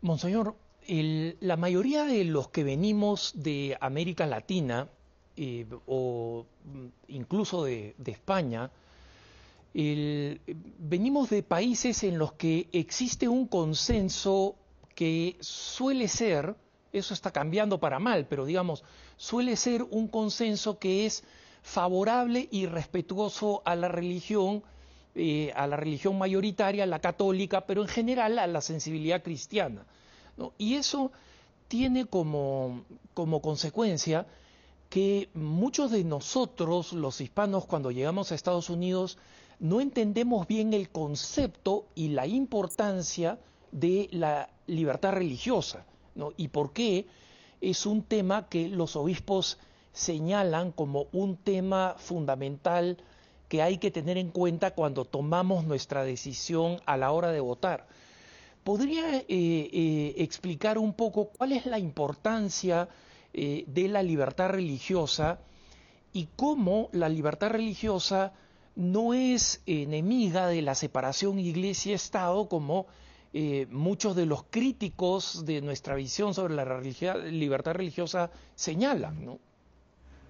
Monseñor, 0.00 0.54
la 0.86 1.56
mayoría 1.56 2.04
de 2.04 2.24
los 2.24 2.48
que 2.48 2.64
venimos 2.64 3.32
de 3.34 3.76
América 3.80 4.26
Latina 4.26 4.88
eh, 5.36 5.66
o 5.86 6.46
mm, 6.64 6.86
incluso 7.08 7.64
de, 7.64 7.94
España, 8.06 8.70
venimos 9.74 11.30
de 11.30 11.42
países 11.42 12.04
en 12.04 12.18
los 12.18 12.34
que 12.34 12.68
existe 12.72 13.26
un 13.26 13.48
consenso 13.48 14.54
que 14.94 15.36
suele 15.40 16.06
ser, 16.06 16.54
eso 16.92 17.14
está 17.14 17.32
cambiando 17.32 17.80
para 17.80 17.98
mal, 17.98 18.26
pero 18.28 18.44
digamos, 18.44 18.84
suele 19.16 19.56
ser 19.56 19.82
un 19.82 20.06
consenso 20.06 20.78
que 20.78 21.06
es 21.06 21.24
favorable 21.62 22.48
y 22.52 22.66
respetuoso 22.66 23.62
a 23.64 23.74
la 23.74 23.88
religión, 23.88 24.62
eh, 25.16 25.52
a 25.56 25.66
la 25.66 25.76
religión 25.76 26.16
mayoritaria, 26.16 26.86
la 26.86 27.00
católica, 27.00 27.66
pero 27.66 27.82
en 27.82 27.88
general 27.88 28.38
a 28.38 28.46
la 28.46 28.60
sensibilidad 28.60 29.22
cristiana. 29.22 29.84
Y 30.58 30.74
eso 30.74 31.12
tiene 31.68 32.06
como, 32.06 32.84
como 33.14 33.40
consecuencia 33.40 34.26
que 34.90 35.28
muchos 35.34 35.90
de 35.90 36.04
nosotros, 36.04 36.92
los 36.92 37.20
hispanos, 37.20 37.66
cuando 37.66 37.90
llegamos 37.90 38.30
a 38.30 38.34
Estados 38.34 38.70
Unidos, 38.70 39.18
no 39.58 39.80
entendemos 39.80 40.46
bien 40.46 40.72
el 40.72 40.88
concepto 40.90 41.86
y 41.94 42.08
la 42.08 42.26
importancia 42.26 43.38
de 43.72 44.08
la 44.12 44.50
libertad 44.66 45.12
religiosa, 45.12 45.84
¿no? 46.14 46.32
y 46.36 46.48
por 46.48 46.72
qué 46.72 47.06
es 47.60 47.86
un 47.86 48.02
tema 48.02 48.48
que 48.48 48.68
los 48.68 48.94
obispos 48.94 49.58
señalan 49.92 50.70
como 50.72 51.06
un 51.12 51.36
tema 51.36 51.94
fundamental 51.98 52.98
que 53.48 53.62
hay 53.62 53.78
que 53.78 53.90
tener 53.90 54.18
en 54.18 54.30
cuenta 54.30 54.72
cuando 54.72 55.04
tomamos 55.04 55.64
nuestra 55.64 56.04
decisión 56.04 56.80
a 56.86 56.96
la 56.96 57.12
hora 57.12 57.30
de 57.30 57.40
votar. 57.40 57.86
¿Podría 58.64 59.18
eh, 59.18 59.24
eh, 59.28 60.14
explicar 60.16 60.78
un 60.78 60.94
poco 60.94 61.28
cuál 61.28 61.52
es 61.52 61.66
la 61.66 61.78
importancia 61.78 62.88
eh, 63.34 63.64
de 63.66 63.88
la 63.88 64.02
libertad 64.02 64.48
religiosa 64.48 65.38
y 66.14 66.28
cómo 66.34 66.88
la 66.92 67.10
libertad 67.10 67.50
religiosa 67.50 68.32
no 68.74 69.12
es 69.12 69.60
enemiga 69.66 70.46
de 70.46 70.62
la 70.62 70.74
separación 70.74 71.38
iglesia-estado 71.38 72.48
como 72.48 72.86
muchos 73.70 74.14
de 74.14 74.26
los 74.26 74.44
críticos 74.44 75.44
de 75.44 75.60
nuestra 75.60 75.96
visión 75.96 76.34
sobre 76.34 76.54
la 76.54 76.64
libertad 77.30 77.72
religiosa 77.72 78.30
señalan. 78.54 79.24
¿no? 79.24 79.40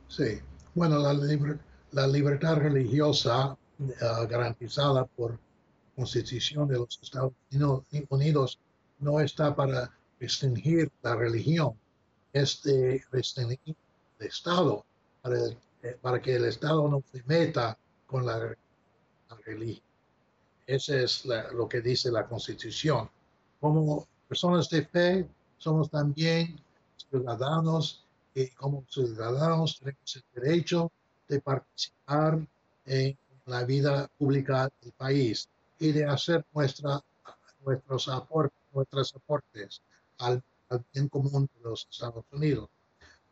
Sí, 0.08 0.38
bueno, 0.74 0.98
la, 0.98 1.12
la 1.92 2.06
libertad 2.06 2.56
religiosa 2.56 3.58
garantizada 4.26 5.04
por 5.04 5.38
Constitución 5.94 6.68
de 6.68 6.78
los 6.78 6.98
Estados 7.00 7.32
Unidos 8.10 8.58
no 8.98 9.20
está 9.20 9.54
para 9.54 9.90
restringir 10.18 10.90
la 11.02 11.14
religión, 11.14 11.74
es 12.32 12.62
de 12.62 13.04
restringir 13.12 13.76
el 14.18 14.26
Estado, 14.26 14.84
para, 15.22 15.38
eh, 15.82 16.20
que 16.22 16.34
el 16.36 16.46
Estado 16.46 16.88
no 16.88 17.02
se 17.12 17.22
meta 17.26 17.78
con 18.06 18.26
la, 18.26 18.56
religión. 19.44 19.84
Eso 20.66 20.94
es 20.94 21.24
lo 21.52 21.68
que 21.68 21.80
dice 21.80 22.10
la 22.10 22.26
Constitución. 22.26 23.10
Como 23.60 24.06
personas 24.28 24.68
de 24.70 24.86
fe, 24.86 25.28
somos 25.58 25.90
también 25.90 26.58
ciudadanos 27.10 28.04
y 28.34 28.48
como 28.50 28.84
ciudadanos 28.88 29.78
tenemos 29.78 30.16
el 30.16 30.42
derecho 30.42 30.90
de 31.28 31.40
participar 31.40 32.46
en 32.86 33.16
la 33.46 33.64
vida 33.64 34.08
pública 34.18 34.70
del 34.80 34.92
país 34.92 35.48
y 35.78 35.92
de 35.92 36.04
hacer 36.04 36.44
nuestra, 36.54 37.00
nuestros 37.64 38.08
aportes, 38.08 38.58
nuestros 38.72 39.14
aportes 39.14 39.82
al, 40.18 40.42
al 40.70 40.84
bien 40.92 41.08
común 41.08 41.48
de 41.54 41.60
los 41.68 41.86
Estados 41.90 42.24
Unidos. 42.32 42.68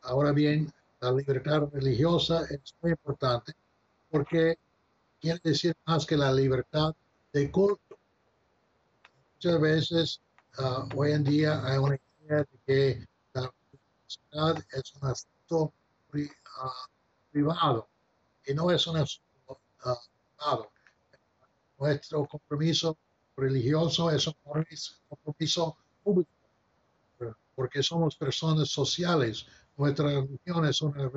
Ahora 0.03 0.33
bien, 0.33 0.73
la 1.01 1.13
libertad 1.13 1.69
religiosa 1.73 2.45
es 2.51 2.75
muy 2.81 2.93
importante 2.93 3.55
porque 4.11 4.59
quiere 5.21 5.41
decir 5.43 5.75
más 5.87 6.05
que 6.05 6.17
la 6.17 6.33
libertad 6.33 6.95
de 7.33 7.51
culto. 7.51 7.99
Muchas 9.35 9.61
veces 9.61 10.21
uh, 10.59 10.89
hoy 10.97 11.13
en 11.13 11.25
día 11.25 11.65
hay 11.65 11.79
una 11.79 11.99
idea 12.25 12.39
de 12.39 12.59
que 12.67 13.09
la 13.33 13.53
universidad 13.73 14.65
es 14.73 14.95
un 15.01 15.09
asunto 15.09 15.73
uh, 16.13 16.69
privado 17.31 17.89
y 18.47 18.55
no 18.55 18.71
es 18.71 18.87
un 18.87 18.97
asunto 18.99 19.61
uh, 19.85 19.95
privado. 20.37 20.72
Nuestro 21.83 22.25
compromiso 22.27 22.97
religioso 23.37 24.09
es 24.09 24.29
un 24.29 24.35
compromiso 25.09 25.77
público 26.05 26.31
porque 27.57 27.83
somos 27.83 28.15
personas 28.15 28.69
sociales. 28.69 29.45
Nuestra 29.77 30.07
religión 30.07 30.65
es 30.65 30.81
una 30.81 31.11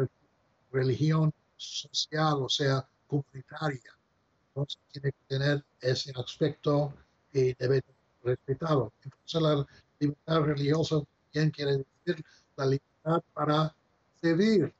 religión 0.71 1.31
social, 1.55 2.37
o 2.41 2.49
sea, 2.49 2.83
comunitaria. 3.05 3.93
Entonces 4.47 4.79
tiene 4.91 5.11
que 5.11 5.19
tener 5.27 5.63
ese 5.81 6.11
aspecto 6.15 6.95
y 7.31 7.53
debe 7.53 7.75
ser 7.75 7.95
respetado. 8.23 8.91
Entonces 9.03 9.41
la 9.43 9.67
libertad 9.99 10.41
religiosa 10.41 10.95
también 11.31 11.51
quiere 11.51 11.85
decir 12.05 12.25
la 12.57 12.65
libertad 12.65 13.23
para 13.35 13.75
servir. 14.19 14.73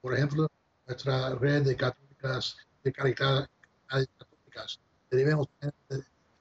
por 0.00 0.14
ejemplo, 0.14 0.48
nuestra 0.86 1.34
red 1.34 1.62
de 1.62 1.76
católicas, 1.76 2.56
de 2.82 2.90
caridad 2.90 3.46
católicas, 4.60 4.80
debemos 5.10 5.48
tener 5.58 5.74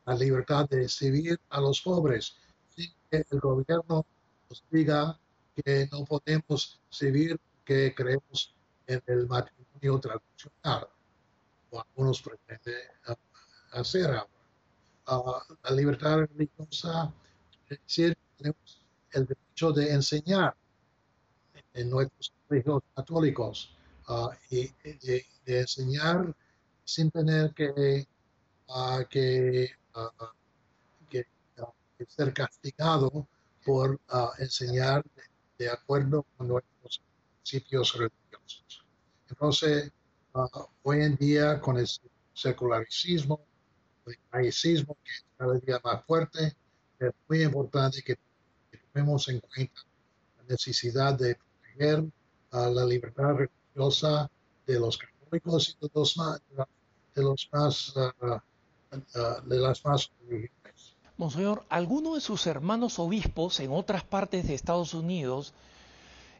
la 0.05 0.15
libertad 0.15 0.69
de 0.69 0.88
servir 0.89 1.39
a 1.49 1.62
los 1.62 1.82
pobres 1.82 2.36
sin 2.75 2.91
que 3.10 3.25
el 3.29 3.39
gobierno 3.39 4.05
nos 4.49 4.63
diga 4.71 5.19
que 5.55 5.88
no 5.91 6.05
podemos 6.05 6.79
servir 6.89 7.39
que 7.65 7.93
creemos 7.93 8.53
en 8.88 9.01
el 9.08 9.27
matrimonio 9.27 9.99
tradicional, 9.99 10.88
o 11.69 11.79
algunos 11.79 12.21
pretenden 12.21 12.75
hacer 13.71 14.05
ahora. 14.05 14.27
Uh, 15.08 15.53
la 15.63 15.71
libertad 15.71 16.19
religiosa 16.19 17.12
es 17.69 17.79
decir, 17.82 18.17
tenemos 18.38 18.82
el 19.12 19.25
derecho 19.25 19.71
de 19.71 19.91
enseñar 19.93 20.55
en 21.73 21.89
nuestros 21.89 22.32
colegios 22.47 22.84
católicos 22.95 23.75
uh, 24.08 24.29
y 24.49 24.67
de, 24.84 25.25
enseñar 25.45 26.36
sin 26.89 27.12
tener 27.12 27.54
que, 27.54 28.08
uh, 28.67 29.06
que, 29.10 29.69
que, 31.10 31.25
que, 31.97 32.06
ser 32.08 32.34
castigado 32.34 33.28
por 33.63 33.99
enseñar 34.39 35.04
de, 35.15 35.65
de 35.65 35.69
acuerdo 35.69 36.25
con 36.36 36.47
nuestros 36.47 37.02
principios 37.36 37.93
religiosos. 37.93 38.86
Entonces, 39.30 39.91
uh, 40.34 40.65
hoy 40.84 41.04
en 41.04 41.15
día, 41.17 41.62
con 41.62 41.78
el 41.78 41.88
secularicismo, 42.34 43.45
el 44.08 44.17
laicismo 44.34 44.97
que 45.04 45.12
es 45.12 45.25
cada 45.38 45.54
día 45.60 45.80
más 45.84 46.04
fuerte, 46.06 46.56
es 46.99 47.12
muy 47.28 47.43
importante 47.43 48.02
que, 48.02 48.17
que 48.71 48.78
tomemos 48.91 49.30
en 49.30 49.39
cuenta 49.41 49.82
la 50.38 50.43
necesidad 50.49 51.13
de 51.13 51.36
proteger 51.36 51.99
uh, 51.99 52.73
la 52.73 52.86
libertad 52.86 53.36
religiosa 53.36 54.32
de 54.65 54.80
los 54.80 54.97
católicos 54.97 55.78
y 55.80 55.86
de 55.86 55.91
los 55.93 56.17
más, 56.17 56.41
de 57.15 57.24
los 57.24 57.50
uh, 57.54 58.39
de 59.48 59.58
las 59.58 59.86
más. 59.86 60.12
Monseñor, 61.17 61.65
¿alguno 61.69 62.15
de 62.15 62.22
sus 62.22 62.48
hermanos 62.48 62.98
obispos 62.98 63.60
en 63.60 63.72
otras 63.72 64.04
partes 64.04 64.48
de 64.48 64.56
Estados 64.56 64.93
Unidos 64.93 65.54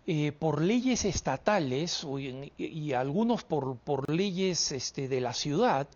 eh, 0.08 0.32
por 0.32 0.62
leyes 0.62 1.06
estatales 1.06 2.08
y, 2.58 2.94
algunos 2.94 3.44
por, 3.44 3.78
por 3.78 4.10
leyes 4.10 4.72
este, 4.72 5.08
de 5.08 5.22
la 5.22 5.34
ciudad, 5.34 5.88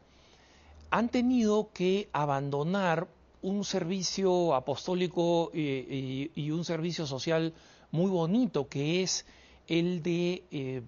han 0.92 1.10
tenido 1.10 1.70
que 1.74 2.10
abandonar 2.14 3.08
un 3.42 3.64
servicio 3.66 4.54
apostólico 4.54 5.50
eh, 5.56 6.30
y, 6.36 6.40
y, 6.40 6.52
un 6.52 6.64
servicio 6.64 7.08
social 7.08 7.56
muy 7.90 8.12
bonito, 8.12 8.68
que 8.68 9.02
es 9.02 9.26
el 9.68 10.04
de 10.04 10.44
eh, 10.52 10.84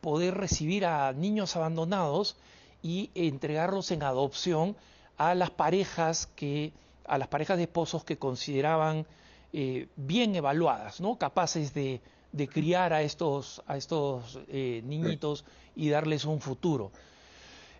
poder 0.00 0.34
recibir 0.34 0.86
a 0.86 1.12
niños 1.12 1.56
abandonados 1.56 2.36
y 2.84 3.10
entregarlos 3.16 3.90
en 3.90 4.04
adopción 4.04 4.76
a 5.16 5.34
las 5.34 5.50
parejas 5.50 6.28
que 6.36 6.72
a 7.06 7.18
las 7.18 7.26
parejas 7.26 7.56
de 7.56 7.64
esposos 7.64 8.04
que 8.04 8.16
consideraban 8.16 9.06
eh, 9.52 9.88
bien 9.96 10.36
evaluadas, 10.36 11.00
¿no? 11.00 11.18
capaces 11.18 11.74
de 11.74 12.00
de 12.34 12.48
criar 12.48 12.92
a 12.92 13.02
estos, 13.02 13.62
a 13.68 13.76
estos 13.76 14.40
eh, 14.48 14.82
niñitos 14.84 15.44
y 15.76 15.88
darles 15.88 16.24
un 16.24 16.40
futuro. 16.40 16.90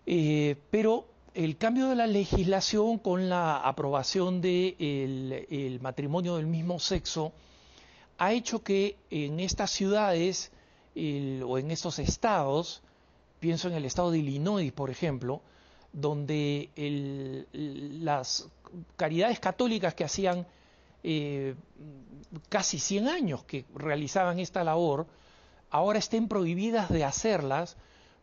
Eh, 0.07 0.55
pero 0.71 1.09
el 1.35 1.57
cambio 1.57 1.89
de 1.89 1.97
la 1.97 2.07
legislación 2.07 2.99
con 2.99 3.29
la 3.29 3.57
aprobación 3.57 4.41
del 4.41 4.77
de 4.79 5.47
el 5.51 5.81
matrimonio 5.81 6.37
del 6.37 6.47
mismo 6.47 6.79
sexo 6.79 7.33
ha 8.19 8.33
hecho 8.33 8.63
que 8.63 8.97
en 9.11 9.41
estas 9.41 9.73
ciudades 9.73 10.53
o 10.95 11.59
en 11.59 11.73
estos 11.73 11.99
estados, 11.99 12.81
pienso 13.45 13.69
en 13.69 13.75
el 13.75 13.85
estado 13.85 14.11
de 14.11 14.21
Illinois, 14.21 14.73
por 14.73 14.89
ejemplo, 14.89 15.43
donde 15.93 16.71
el, 16.77 17.47
las 18.03 18.49
caridades 18.97 19.39
católicas 19.39 19.93
que 19.93 20.03
hacían 20.03 20.47
eh, 21.03 21.55
casi 22.49 22.79
100 22.79 23.07
años 23.07 23.45
que 23.45 23.67
realizaban 23.75 24.39
esta 24.39 24.65
labor, 24.65 25.07
ahora 25.69 25.99
estén 25.99 26.27
prohibidas 26.27 26.89
de 26.89 27.05
hacerlas 27.05 27.77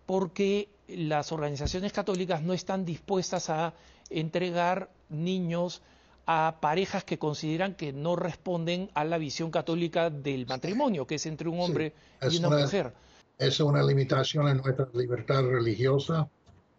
porque 0.08 0.70
las 0.88 1.32
organizaciones 1.32 1.94
católicas 1.94 2.42
no 2.42 2.54
están 2.54 2.84
dispuestas 2.84 3.52
a 3.52 3.76
entregar 4.10 4.90
niños 5.10 5.84
a 6.26 6.58
parejas 6.60 7.04
que 7.04 7.20
consideran 7.20 7.76
que 7.76 7.94
no 7.94 8.16
responden 8.16 8.90
a 8.96 9.04
la 9.04 9.20
visión 9.20 9.52
católica 9.52 10.10
del 10.10 10.48
matrimonio, 10.48 11.06
que 11.06 11.16
es 11.16 11.28
entre 11.28 11.48
un 11.48 11.60
hombre 11.60 11.94
sí, 12.22 12.38
y 12.38 12.40
una, 12.40 12.48
una, 12.48 12.58
mujer. 12.62 12.94
Es 13.42 13.60
una 13.60 13.82
limitación 13.82 14.48
en 14.48 14.58
nuestra 14.58 14.88
libertad 14.94 15.44
religiosa 15.44 16.30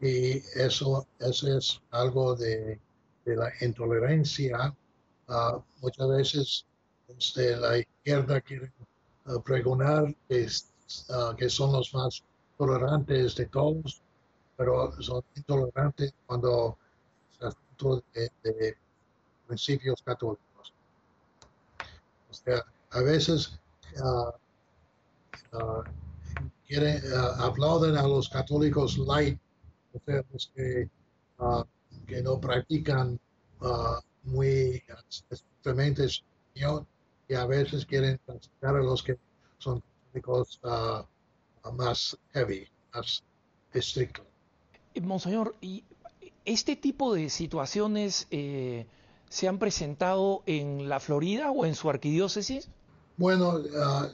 y 0.00 0.36
eso, 0.54 1.08
eso 1.18 1.58
es 1.58 1.82
algo 1.90 2.36
de, 2.36 2.78
de 3.24 3.36
la 3.36 3.52
intolerancia. 3.60 4.72
Uh, 5.28 5.60
muchas 5.80 6.08
veces 6.08 6.66
desde 7.08 7.56
la 7.56 7.78
izquierda 7.78 8.40
quieren 8.40 8.72
uh, 9.26 9.42
pregonar 9.42 10.14
que, 10.28 10.46
uh, 11.08 11.34
que 11.36 11.50
son 11.50 11.72
los 11.72 11.92
más 11.94 12.22
tolerantes 12.56 13.34
de 13.34 13.46
todos, 13.46 14.00
pero 14.56 14.92
son 15.02 15.20
intolerantes 15.34 16.14
cuando 16.26 16.78
se 17.40 17.46
asunto 17.46 18.04
de, 18.14 18.76
principios 19.48 20.00
católicos. 20.02 20.72
O 22.30 22.34
sea, 22.34 22.64
a 22.90 23.00
veces 23.00 23.58
quieren, 26.72 27.02
aplauden 27.38 27.96
a 27.96 28.06
los 28.06 28.28
católicos 28.28 28.96
light 28.98 29.38
o 29.94 30.00
sea, 30.04 30.24
los 30.32 30.50
que, 30.54 30.88
uh, 31.38 31.62
que 32.06 32.22
no 32.22 32.40
practican 32.40 33.18
uh, 33.60 34.00
muy 34.24 34.82
estrictamente 35.30 36.08
su 36.08 36.22
opinión 36.50 36.86
y 37.28 37.34
a 37.34 37.46
veces 37.46 37.84
quieren 37.86 38.18
castigar 38.26 38.76
a 38.76 38.82
los 38.82 39.02
que 39.02 39.18
son 39.58 39.82
católicos 40.06 40.60
uh, 40.64 41.72
más 41.72 42.16
heavy, 42.32 42.68
más 42.94 43.22
estrictos. 43.72 44.26
Eh, 44.94 45.00
Monseñor, 45.00 45.54
¿y 45.60 45.84
este 46.44 46.76
tipo 46.76 47.14
de 47.14 47.30
situaciones 47.30 48.26
eh, 48.30 48.86
se 49.28 49.48
han 49.48 49.58
presentado 49.58 50.42
en 50.46 50.88
la 50.88 51.00
Florida 51.00 51.50
o 51.50 51.64
en 51.64 51.74
su 51.74 51.88
arquidiócesis? 51.88 52.68
Bueno, 53.16 53.56
uh, 53.56 54.08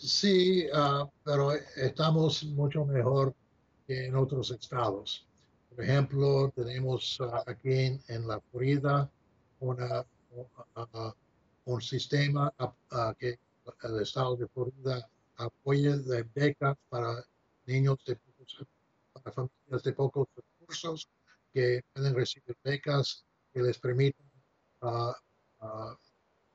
sí, 0.00 0.66
uh, 0.72 1.08
pero 1.24 1.52
estamos 1.76 2.44
mucho 2.44 2.84
mejor 2.84 3.34
en 3.88 4.14
otros 4.16 4.50
estados. 4.50 5.26
Por 5.68 5.84
ejemplo, 5.84 6.52
tenemos 6.54 7.20
uh, 7.20 7.42
aquí 7.46 7.72
en, 7.72 8.02
en, 8.08 8.26
la 8.26 8.40
Florida 8.40 9.10
una, 9.60 10.06
uh, 10.32 11.12
un 11.64 11.80
sistema 11.80 12.52
que 13.18 13.38
el 13.82 14.00
estado 14.00 14.36
de 14.36 14.48
Florida 14.48 15.08
apoya 15.36 15.96
de 15.96 16.22
becas 16.34 16.76
para 16.88 17.24
niños 17.66 17.98
de 18.06 18.16
pocos, 18.16 18.66
para 19.12 19.32
familias 19.32 19.82
de 19.84 19.92
pocos 19.92 20.28
recursos 20.34 21.08
que 21.52 21.82
pueden 21.92 22.14
recibir 22.14 22.56
becas 22.62 23.24
que 23.52 23.62
les 23.62 23.78
permiten 23.78 24.26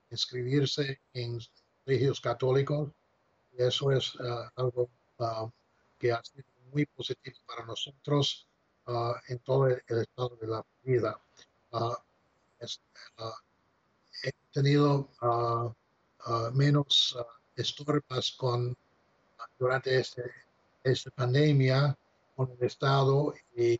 inscribirse 0.09 0.99
en 1.13 1.39
colegios 1.83 2.19
católicos. 2.19 2.91
Eso 3.57 3.91
es 3.91 4.13
algo 4.55 4.89
que 5.97 6.11
ha 6.11 6.23
sido 6.23 6.45
muy 6.71 6.85
positivo 6.85 7.37
para 7.47 7.65
nosotros 7.65 8.47
uh, 8.87 9.13
en 9.29 9.39
todo 9.39 9.67
el, 9.67 9.81
estado 9.87 10.35
de 10.41 10.47
la 10.47 10.65
vida. 10.83 11.19
Uh, 11.71 11.93
es, 12.59 12.81
uh, 13.19 13.31
he 14.23 14.31
tenido 14.51 15.09
menos 16.53 17.17
estorbas 17.55 18.31
con, 18.31 18.75
durante 19.59 19.99
este, 19.99 20.23
esta 20.83 21.11
pandemia 21.11 21.97
con 22.35 22.51
el 22.51 22.65
Estado 22.65 23.33
y 23.53 23.79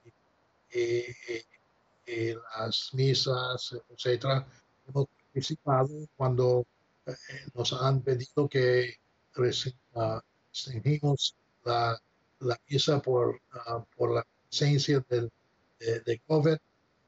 las 2.55 2.93
misas, 2.93 3.75
etcétera. 3.89 4.45
Hemos 4.87 5.07
participado 5.07 6.07
cuando 6.15 6.65
eh, 7.05 7.13
nos 7.53 7.73
han 7.73 8.01
pedido 8.01 8.47
que 8.47 8.95
restringimos 9.35 11.35
la 11.63 11.99
la 12.39 12.59
misa 12.69 13.01
por, 13.01 13.35
uh, 13.35 13.83
por 13.97 14.13
la 14.13 14.25
presencia 14.47 15.03
del, 15.09 15.31
de, 15.79 15.99
de, 16.01 16.21
COVID, 16.27 16.57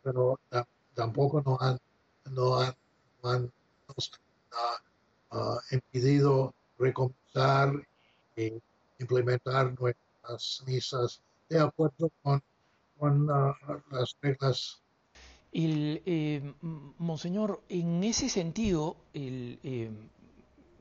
pero 0.04 0.40
tampoco 0.94 1.42
nos 1.46 1.62
han, 1.62 1.78
no 2.32 2.60
han, 2.60 2.74
no 3.24 3.30
han 3.30 3.52
nos 3.88 4.12
uh, 5.32 5.58
impedido 5.72 6.54
recomenzar 6.78 7.74
y 8.36 8.54
implementar 9.00 9.80
nuestras 9.80 10.64
misas 10.66 11.22
de 11.50 11.60
acuerdo 11.60 12.12
con, 12.24 12.42
con 12.98 13.28
las 13.28 14.16
reglas. 14.22 14.82
El, 15.54 16.02
eh, 16.06 16.54
Monseñor, 16.98 17.62
en 17.70 18.04
ese 18.04 18.30
sentido, 18.30 18.98
el, 19.14 19.60
eh, 19.64 19.90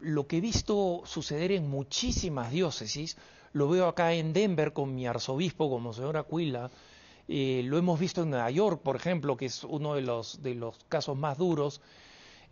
lo 0.01 0.27
que 0.27 0.39
he 0.39 0.41
visto 0.41 1.03
suceder 1.05 1.53
en 1.53 1.69
muchísimas 1.69 2.51
diócesis, 2.51 3.17
lo 3.53 3.69
veo 3.69 3.89
acá 3.89 4.13
en 4.13 4.33
Denver 4.33 4.73
con 4.73 4.95
mi 4.95 5.07
arzobispo, 5.07 5.71
como 5.71 5.93
señor 5.93 6.17
Aquila, 6.17 6.71
eh, 7.29 7.63
lo 7.65 7.79
hemos 7.79 7.99
visto 7.99 8.23
en 8.23 8.31
Nueva 8.31 8.51
York, 8.51 8.83
por 8.83 8.97
ejemplo, 8.97 9.37
que 9.37 9.47
es 9.47 9.65
uno 9.65 9.95
de 9.95 10.03
los, 10.03 10.43
de 10.43 10.55
los 10.55 10.77
casos 10.89 11.17
más 11.17 11.39
duros. 11.39 11.81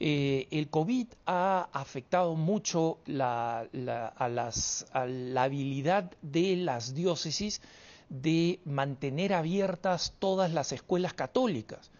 Eh, 0.00 0.48
el 0.50 0.68
COVID 0.68 1.06
ha 1.26 1.68
afectado 1.72 2.34
mucho 2.34 2.98
la, 3.06 3.68
la, 3.72 4.08
a, 4.08 4.28
las, 4.28 4.86
a 4.92 5.06
la 5.06 5.44
habilidad 5.44 6.10
de 6.22 6.56
las 6.56 6.94
diócesis 6.94 7.62
de 8.08 8.60
mantener 8.64 9.32
abiertas 9.32 10.14
todas 10.18 10.52
las 10.52 10.72
escuelas 10.72 11.14
católicas, 11.14 11.90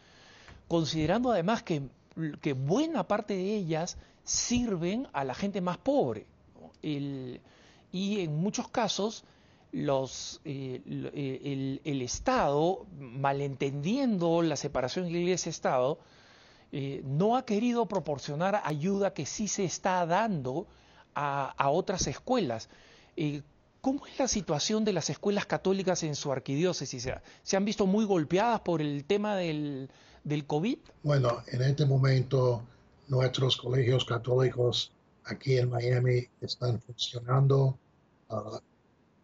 considerando 0.67 1.31
además 1.31 1.63
que 1.63 2.53
buena 2.53 3.07
parte 3.07 3.35
de 3.37 3.55
ellas 3.55 3.97
sirven 4.25 5.09
a 5.13 5.25
la 5.25 5.35
gente 5.35 5.61
más 5.61 5.79
pobre. 5.79 6.27
Y 6.83 7.41
en 7.93 8.37
muchos 8.37 8.69
casos 8.69 9.25
los, 9.73 10.41
eh, 10.45 10.81
eh, 10.87 11.81
el, 11.85 12.03
Estado, 12.03 12.87
malentendiendo 12.99 14.43
la 14.43 14.57
separación 14.57 15.09
Iglesia-Estado, 15.09 15.99
eh, 16.77 17.03
no 17.05 17.37
ha 17.37 17.45
querido 17.45 17.87
proporcionar 17.87 18.61
ayuda 18.65 19.15
que 19.15 19.27
sí 19.27 19.47
se 19.47 19.65
está 19.65 20.05
dando 20.07 20.67
a, 21.15 21.55
a 21.57 21.71
otras 21.71 22.07
escuelas. 22.09 22.69
Eh, 23.17 23.43
¿Cómo 23.81 24.07
es 24.07 24.19
la 24.19 24.29
situación 24.29 24.85
de 24.85 24.93
las 24.93 25.11
escuelas 25.11 25.47
católicas 25.47 26.03
en 26.03 26.17
su 26.17 26.33
arquidiócesis? 26.33 27.09
¿Se 27.43 27.57
han 27.57 27.65
visto 27.65 27.87
muy 27.87 28.05
golpeadas 28.05 28.61
por 28.61 28.81
el 28.81 29.05
tema 29.05 29.37
del, 29.37 29.91
del 30.25 30.47
COVID? 30.47 30.79
Bueno, 31.03 31.43
en 31.47 31.63
este 31.63 31.85
momento 31.85 32.63
nuestros 33.09 33.57
colegios 33.57 34.05
católicos 34.05 34.93
aquí 35.25 35.59
en 35.59 35.71
Miami 35.71 36.29
están 36.41 36.81
funcionando 36.81 37.79
uh, 38.29 38.59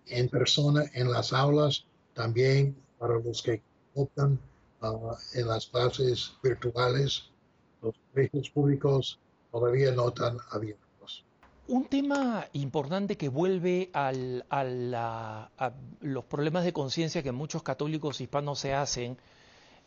en 0.06 0.28
persona 0.28 0.84
en 0.94 1.10
las 1.10 1.32
aulas, 1.32 1.84
también 2.14 2.76
para 2.98 3.18
los 3.18 3.42
que 3.42 3.62
optan 3.94 4.38
uh, 4.82 5.12
en 5.34 5.48
las 5.48 5.66
clases 5.66 6.32
virtuales. 6.42 7.30
Los 7.82 7.94
colegios 8.12 8.50
públicos 8.50 9.18
todavía 9.50 9.92
no 9.92 10.08
están 10.08 10.38
abiertos. 10.50 11.24
Un 11.68 11.86
tema 11.86 12.46
importante 12.52 13.16
que 13.16 13.28
vuelve 13.28 13.90
al, 13.92 14.44
a, 14.48 14.64
la, 14.64 15.50
a, 15.56 15.72
los 16.00 16.24
problemas 16.24 16.64
de 16.64 16.72
conciencia 16.72 17.22
que 17.22 17.30
muchos 17.30 17.62
católicos 17.62 18.20
hispanos 18.20 18.58
se 18.58 18.74
hacen 18.74 19.16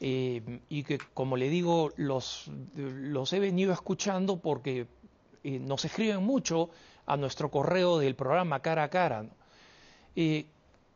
eh, 0.05 0.59
y 0.67 0.83
que, 0.83 0.97
como 1.13 1.37
le 1.37 1.47
digo, 1.47 1.93
los, 1.95 2.51
he 3.31 3.39
venido 3.39 3.71
escuchando 3.71 4.35
porque 4.35 4.85
eh, 5.45 5.59
nos 5.59 5.85
escriben 5.85 6.21
mucho 6.21 6.71
a 7.05 7.15
nuestro 7.15 7.49
correo 7.49 7.99
del 7.99 8.13
programa 8.13 8.59
cara 8.59 8.83
a 8.83 8.89
cara. 8.89 9.25
Eh, 10.17 10.45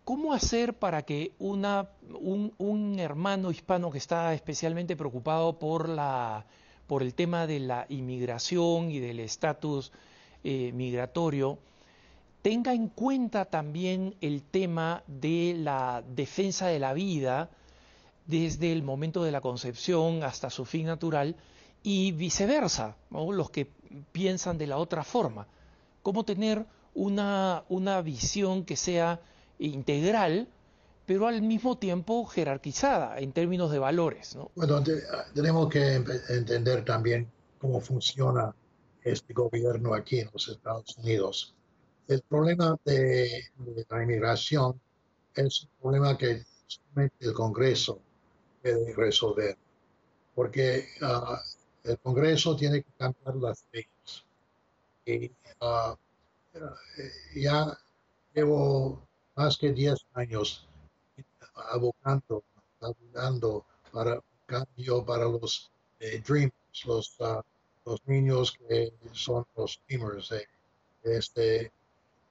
¿Cómo 0.03 0.33
hacer 0.33 0.73
para 0.73 1.03
que 1.03 1.31
una, 1.39 1.87
un, 2.19 2.99
hermano 2.99 3.49
hispano 3.49 3.91
que 3.91 3.97
está 3.97 4.33
especialmente 4.33 4.97
preocupado 4.97 5.57
por, 5.57 5.87
la, 5.87 6.45
por 6.85 7.01
el 7.01 7.13
tema 7.13 7.47
de 7.47 7.61
la 7.61 7.85
inmigración 7.87 8.91
y 8.91 8.99
del 8.99 9.21
estatus 9.21 9.93
migratorio 10.43 11.59
tenga 12.41 12.73
en 12.73 12.89
cuenta 12.89 13.45
también 13.45 14.15
el 14.19 14.43
tema 14.43 15.03
de 15.07 15.55
la 15.57 16.03
defensa 16.07 16.67
de 16.67 16.79
la 16.79 16.93
vida 16.93 17.49
desde 18.27 18.71
el 18.71 18.83
momento 18.83 19.23
de 19.23 19.31
la 19.31 19.41
concepción 19.41 20.23
hasta 20.23 20.49
su 20.49 20.65
fin 20.65 20.85
natural 20.85 21.35
y 21.83 22.11
viceversa, 22.11 22.95
los 23.09 23.49
que 23.49 23.67
piensan 24.11 24.57
de 24.57 24.67
la 24.67 24.77
otra 24.77 25.03
forma? 25.03 25.47
cómo 26.07 26.23
tener 26.23 26.65
una, 26.93 27.65
una 27.67 28.01
visión 28.01 28.63
que 28.63 28.77
sea 28.77 29.19
integral, 29.59 30.47
pero 31.05 31.27
al 31.27 31.41
mismo 31.41 31.77
tiempo 31.77 32.25
jerarquizada 32.25 33.19
en 33.19 33.33
términos 33.33 33.71
de 33.71 33.79
valores. 33.79 34.33
¿no? 34.37 34.49
Bueno, 34.55 34.81
te, 34.81 35.03
tenemos 35.35 35.67
que 35.67 35.95
entender 36.29 36.85
también 36.85 37.29
cómo 37.57 37.81
funciona 37.81 38.55
este 39.03 39.33
gobierno 39.33 39.93
aquí 39.93 40.21
en 40.21 40.29
los 40.31 40.47
Estados 40.47 40.97
Unidos. 40.97 41.53
El 42.07 42.21
problema 42.21 42.77
de, 42.85 43.43
de 43.57 43.85
la 43.89 44.03
inmigración 44.03 44.79
es 45.35 45.63
un 45.63 45.69
problema 45.81 46.17
que 46.17 46.45
solamente 46.67 47.17
el 47.19 47.33
Congreso 47.33 47.99
resolver, 48.95 49.57
porque 50.35 50.87
uh, 51.01 51.37
el 51.83 51.97
Congreso 51.99 52.55
tiene 52.55 52.83
que 52.83 52.91
cambiar 52.97 53.35
las 53.35 53.65
leyes 53.71 54.25
y 55.05 55.31
uh, 55.61 55.95
ya, 57.35 57.77
llevo 58.33 59.07
más 59.35 59.57
que 59.57 59.71
10 59.71 59.97
años 60.13 60.67
abocando, 61.71 62.43
abogando 62.81 63.65
para 63.91 64.15
un 64.15 64.21
cambio 64.45 65.05
para 65.05 65.25
los 65.25 65.71
eh, 65.99 66.21
Dreamers, 66.25 66.85
los, 66.85 67.15
ah, 67.21 67.43
los 67.85 68.05
niños 68.07 68.57
que 68.67 68.93
son 69.13 69.45
los 69.55 69.79
Dreamers. 69.87 70.31
Eh, 70.31 70.47
este, 71.03 71.71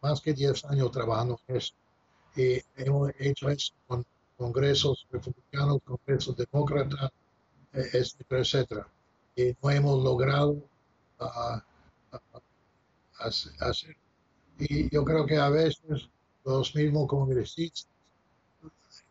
más 0.03 0.21
que 0.21 0.33
10 0.33 0.65
años 0.67 0.91
trabajando 0.91 1.41
en 1.49 1.57
esto. 1.57 1.77
Y 2.37 2.63
hemos 2.77 3.13
hecho 3.19 3.49
eso 3.49 3.73
con 3.87 4.05
congresos 4.37 5.07
republicanos, 5.11 5.81
congresos 5.85 6.37
demócratas, 6.37 7.11
eh, 7.73 7.89
etcétera, 7.93 8.41
etcétera. 8.41 8.89
Y 9.35 9.57
no 9.63 9.71
hemos 9.71 10.03
logrado 10.03 10.63
ah, 11.21 11.63
ah, 12.13 12.21
hacer. 13.19 13.97
Y 14.59 14.91
yo 14.95 15.05
creo 15.05 15.27
que 15.27 15.37
a 15.37 15.51
veces 15.51 16.09
los 16.45 16.75
mismos 16.75 17.09
congresistas, 17.09 17.89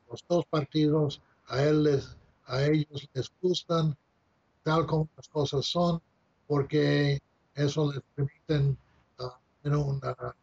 los 0.10 0.26
dos 0.28 0.46
partidos, 0.46 1.22
a, 1.48 1.62
él 1.64 2.02
a 2.46 2.64
ellos 2.64 3.08
les 3.14 3.32
gustan 3.42 3.96
tal 4.64 4.86
como 4.88 5.08
las 5.16 5.28
cosas 5.28 5.66
son, 5.66 6.02
porque 6.48 7.22
eso 7.54 7.92
les 7.92 8.02
permite 8.16 8.78
ah, 9.20 9.40
tener 9.62 9.78
una, 9.78 10.36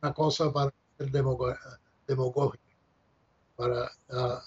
una, 0.00 0.12
cosa 0.14 0.52
para 0.52 0.72
ser 0.98 1.10
demagógico, 1.10 2.64
para 3.56 3.90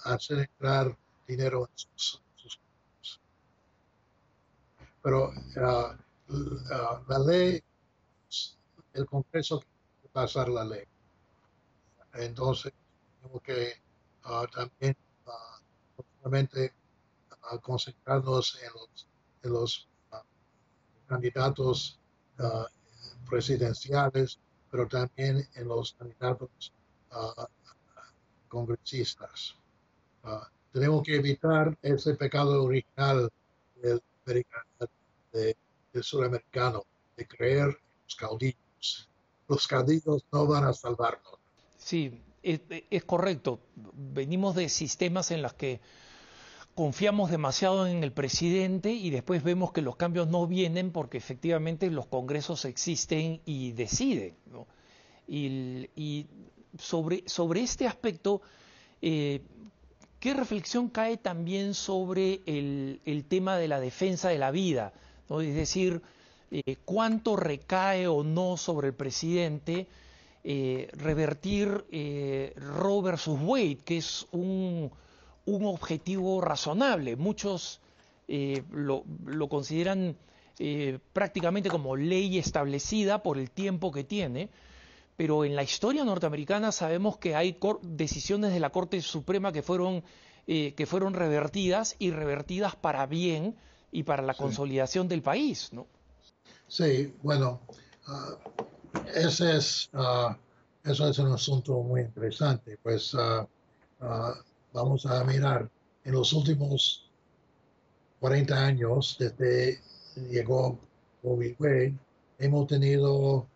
hacer 0.03 0.39
entrar 0.39 0.97
dinero 1.27 1.69
en 1.69 1.77
sus, 1.77 2.21
pero 5.01 5.31
la 7.07 7.19
ley, 7.25 7.63
el 8.93 9.05
Congreso 9.05 9.59
quiere 9.59 10.09
pasar 10.13 10.49
la 10.49 10.63
ley. 10.63 10.83
Entonces, 12.13 12.73
tenemos 13.21 13.41
que 13.41 13.73
uh, 14.25 14.45
también 14.47 14.95
uh, 15.25 16.01
uh, 16.27 17.59
concentrarnos 17.61 18.59
en 18.61 18.73
los, 18.73 19.07
en 19.43 19.53
los 19.53 19.87
candidatos 21.07 21.99
presidenciales, 23.29 24.39
pero 24.72 24.88
también 24.88 25.45
en 25.55 25.67
los 25.67 25.93
candidatos 25.93 26.74
congresistas. 28.47 29.55
tenemos 30.72 31.03
que 31.03 31.17
evitar 31.17 31.78
ese 31.82 32.15
pecado 32.15 32.63
original 32.63 33.30
del 33.82 34.01
de, 35.34 35.57
del 35.93 36.03
sudamericano, 36.03 36.86
de 37.17 37.28
creer 37.28 37.67
en 37.67 38.03
los 38.05 38.15
caudillos. 38.15 39.09
Los 39.47 39.67
caudillos 39.67 40.24
no 40.32 40.47
van 40.47 40.63
a 40.63 40.74
salvarnos. 40.74 41.38
Sí, 41.78 42.22
es, 42.41 42.61
es, 42.89 43.03
correcto. 43.03 43.59
Venimos 43.76 44.55
de 44.55 44.69
sistemas 44.69 45.32
en 45.32 45.41
los 45.41 45.53
que 45.53 45.82
confiamos 46.82 47.29
demasiado 47.29 47.86
en 47.86 48.03
el 48.03 48.11
presidente 48.11 48.91
y 48.91 49.11
después 49.11 49.43
vemos 49.43 49.71
que 49.71 49.84
los 49.84 49.97
cambios 49.97 50.27
no 50.29 50.47
vienen 50.47 50.91
porque 50.91 51.19
efectivamente 51.19 51.91
los 51.91 52.07
congresos 52.07 52.65
existen 52.65 53.39
y 53.45 53.73
deciden. 53.73 54.34
Y, 55.27 56.25
sobre, 56.79 57.21
sobre 57.27 57.61
este 57.61 57.86
aspecto, 57.86 58.41
eh, 58.99 59.41
¿qué 60.19 60.34
reflexión 60.34 60.89
cae 60.89 61.17
también 61.17 61.75
sobre 61.75 62.41
el, 62.47 62.99
el 63.05 63.25
tema 63.25 63.57
de 63.57 63.67
la 63.67 63.79
defensa 63.79 64.29
de 64.29 64.39
la 64.39 64.49
vida? 64.49 64.91
Es 65.29 65.53
decir, 65.53 66.01
eh, 66.49 66.77
cuánto 66.84 67.36
recae 67.36 68.07
o 68.07 68.23
no 68.23 68.57
sobre 68.57 68.88
el 68.88 68.95
presidente 68.95 69.86
eh, 70.43 70.89
revertir 70.93 71.86
Roe 72.55 73.03
versus 73.03 73.39
Wade, 73.39 73.77
que 73.86 73.97
es 73.97 74.25
un, 74.32 74.89
objetivo 75.45 76.41
razonable. 76.41 77.15
Muchos 77.15 77.81
lo, 78.27 79.03
lo, 79.25 79.49
consideran 79.49 80.15
prácticamente 81.11 81.69
como 81.69 81.97
ley 81.97 82.37
establecida 82.37 83.23
por 83.23 83.37
el 83.37 83.51
tiempo 83.51 83.91
que 83.91 84.03
tiene, 84.05 84.49
pero 85.17 85.43
en 85.43 85.55
la 85.55 85.63
historia 85.63 86.05
norteamericana 86.05 86.71
sabemos 86.71 87.17
que 87.17 87.35
hay 87.35 87.57
decisiones 87.81 88.53
de 88.53 88.59
la 88.59 88.69
Corte 88.69 89.01
Suprema 89.01 89.51
que 89.51 89.63
fueron, 89.63 90.03
que 90.45 90.85
fueron 90.87 91.13
revertidas 91.13 91.95
y 91.99 92.11
revertidas 92.11 92.75
para 92.75 93.05
bien 93.05 93.55
y 93.91 94.03
para 94.03 94.23
la 94.23 94.33
consolidación 94.33 95.07
del 95.07 95.21
país, 95.21 95.73
¿no? 95.73 95.87
Sí, 96.67 97.13
bueno, 97.21 97.59
uh, 98.07 99.03
ese 99.13 99.57
es, 99.57 99.89
uh, 99.93 100.33
eso 100.89 101.09
es 101.09 101.19
un 101.19 101.33
asunto 101.33 101.73
muy 101.83 102.01
interesante. 102.01 102.77
Pues 102.81 103.13
uh, 103.13 103.45
vamos 104.74 105.05
a 105.05 105.24
mirar, 105.24 105.69
en 106.03 106.13
los 106.13 106.34
últimos 106.34 107.09
40 108.19 108.55
años, 108.55 109.17
desde 109.19 109.80
llegó 110.30 110.80
Bobby 111.24 111.55
hemos 112.39 112.67
tenido 112.67 113.47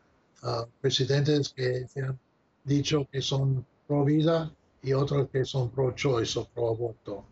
presidentes 0.80 1.50
que 1.50 1.88
se 1.88 2.02
han 2.02 2.20
dicho 2.64 3.08
que 3.12 3.22
son 3.22 3.66
pro 3.88 4.04
vida 4.04 4.52
y 4.82 4.94
otros 4.94 5.30
que 5.30 5.44
son 5.44 5.70
pro 5.70 5.92
choice 5.92 6.38
o 6.40 6.46
pro 6.46 6.70
aborto 6.70 7.26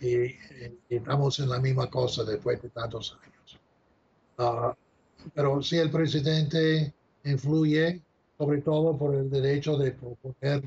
y, 0.00 0.36
estamos 0.88 1.38
en 1.40 1.48
la 1.48 1.60
misma 1.60 1.88
cosa 1.88 2.24
después 2.24 2.60
de 2.62 2.68
tantos 2.70 3.18
años. 3.22 3.60
Ah, 4.38 4.76
pero 5.34 5.62
si 5.62 5.78
el 5.78 5.90
presidente 5.90 6.92
influye 7.24 8.02
sobre 8.38 8.60
todo 8.62 8.96
por 8.96 9.14
el 9.14 9.30
derecho 9.30 9.76
de 9.76 9.92
proponer 9.92 10.62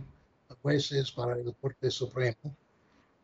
jueces 0.65 1.11
para 1.11 1.35
el 1.35 1.53
Corte 1.61 1.91
Supremo. 1.91 2.55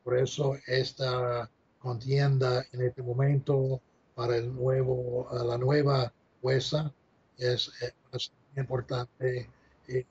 Por 0.04 0.16
eso 0.16 0.58
esta 0.68 1.50
contienda 1.80 2.64
en 2.72 2.84
este 2.84 3.02
momento 3.02 3.82
para 4.14 4.38
el 4.38 4.54
nuevo, 4.54 5.28
la 5.32 5.58
nueva 5.58 6.14
jueza 6.40 6.94
es, 7.40 7.72
es 8.14 8.32
importante 8.56 9.50
eh, 9.88 10.06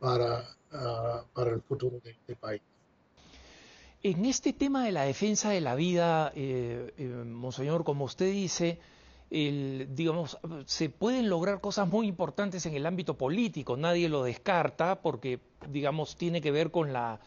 para, 0.00 0.44
ah, 0.72 1.24
para 1.32 1.50
el 1.50 1.62
futuro 1.62 2.00
de 2.02 2.10
este 2.10 2.34
país. 2.34 2.62
En 4.02 4.24
este 4.24 4.52
tema 4.52 4.84
de 4.84 4.90
la 4.90 5.04
defensa 5.04 5.50
de 5.50 5.60
la 5.60 5.76
vida, 5.76 6.32
eh, 6.34 6.92
eh, 6.98 7.04
Monseñor, 7.04 7.84
como 7.84 8.06
usted 8.06 8.32
dice, 8.32 8.80
digamos, 9.30 10.38
se 10.66 10.88
pueden 10.88 11.28
lograr 11.28 11.60
cosas 11.60 11.88
muy 11.88 12.08
importantes 12.08 12.66
en 12.66 12.74
el 12.74 12.84
ámbito 12.84 13.16
político, 13.16 13.76
nadie 13.76 14.08
lo 14.08 14.24
descarta 14.24 15.00
porque, 15.00 15.38
digamos, 15.68 16.16
tiene 16.16 16.40
que 16.40 16.50
ver 16.50 16.70
con, 16.70 16.92
la, 16.92 17.20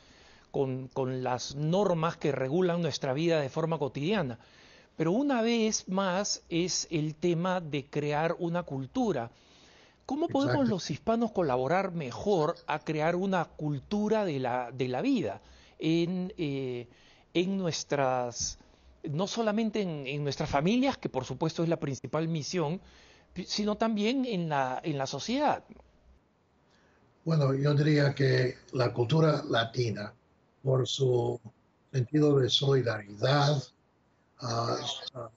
con, 0.52 0.90
las 1.24 1.56
normas 1.56 2.18
que 2.18 2.32
regulan 2.32 2.82
nuestra 2.82 3.14
vida 3.14 3.40
de 3.40 3.50
forma 3.50 3.80
cotidiana. 3.80 4.40
Pero 4.98 5.12
una 5.12 5.42
vez 5.42 5.88
más 5.88 6.44
es 6.50 6.88
el 6.92 7.16
tema 7.16 7.62
de 7.62 7.86
crear 7.86 8.36
una 8.38 8.64
cultura. 8.64 9.32
¿Cómo 10.06 10.28
podemos 10.28 10.68
los 10.68 10.92
hispanos 10.92 11.32
colaborar 11.32 11.94
mejor 11.94 12.56
a 12.68 12.80
crear 12.80 13.16
una 13.16 13.46
cultura 13.46 14.26
de 14.26 14.40
la, 14.40 14.72
de 14.72 14.88
la 14.90 15.02
vida? 15.02 15.42
en, 15.84 16.34
eh, 16.38 16.88
en 17.34 17.58
nuestras, 17.58 18.58
no 19.10 19.28
solamente 19.28 19.82
en, 19.82 20.24
nuestras 20.24 20.50
familias, 20.50 20.98
que 20.98 21.10
por 21.10 21.26
supuesto 21.26 21.64
es 21.64 21.70
la 21.70 21.80
principal 21.80 22.28
misión, 22.28 22.82
sino 23.46 23.76
también 23.78 24.26
en 24.26 24.50
la, 24.50 24.82
en 24.84 24.98
la 24.98 25.08
sociedad. 25.08 25.64
Bueno, 27.26 27.54
yo 27.54 27.74
diría 27.74 28.14
que 28.14 28.56
la 28.74 28.94
cultura 28.94 29.44
latina, 29.50 30.14
por 30.62 30.88
su 30.88 31.40
sentido 31.92 32.40
de 32.40 32.50
solidaridad, 32.50 33.64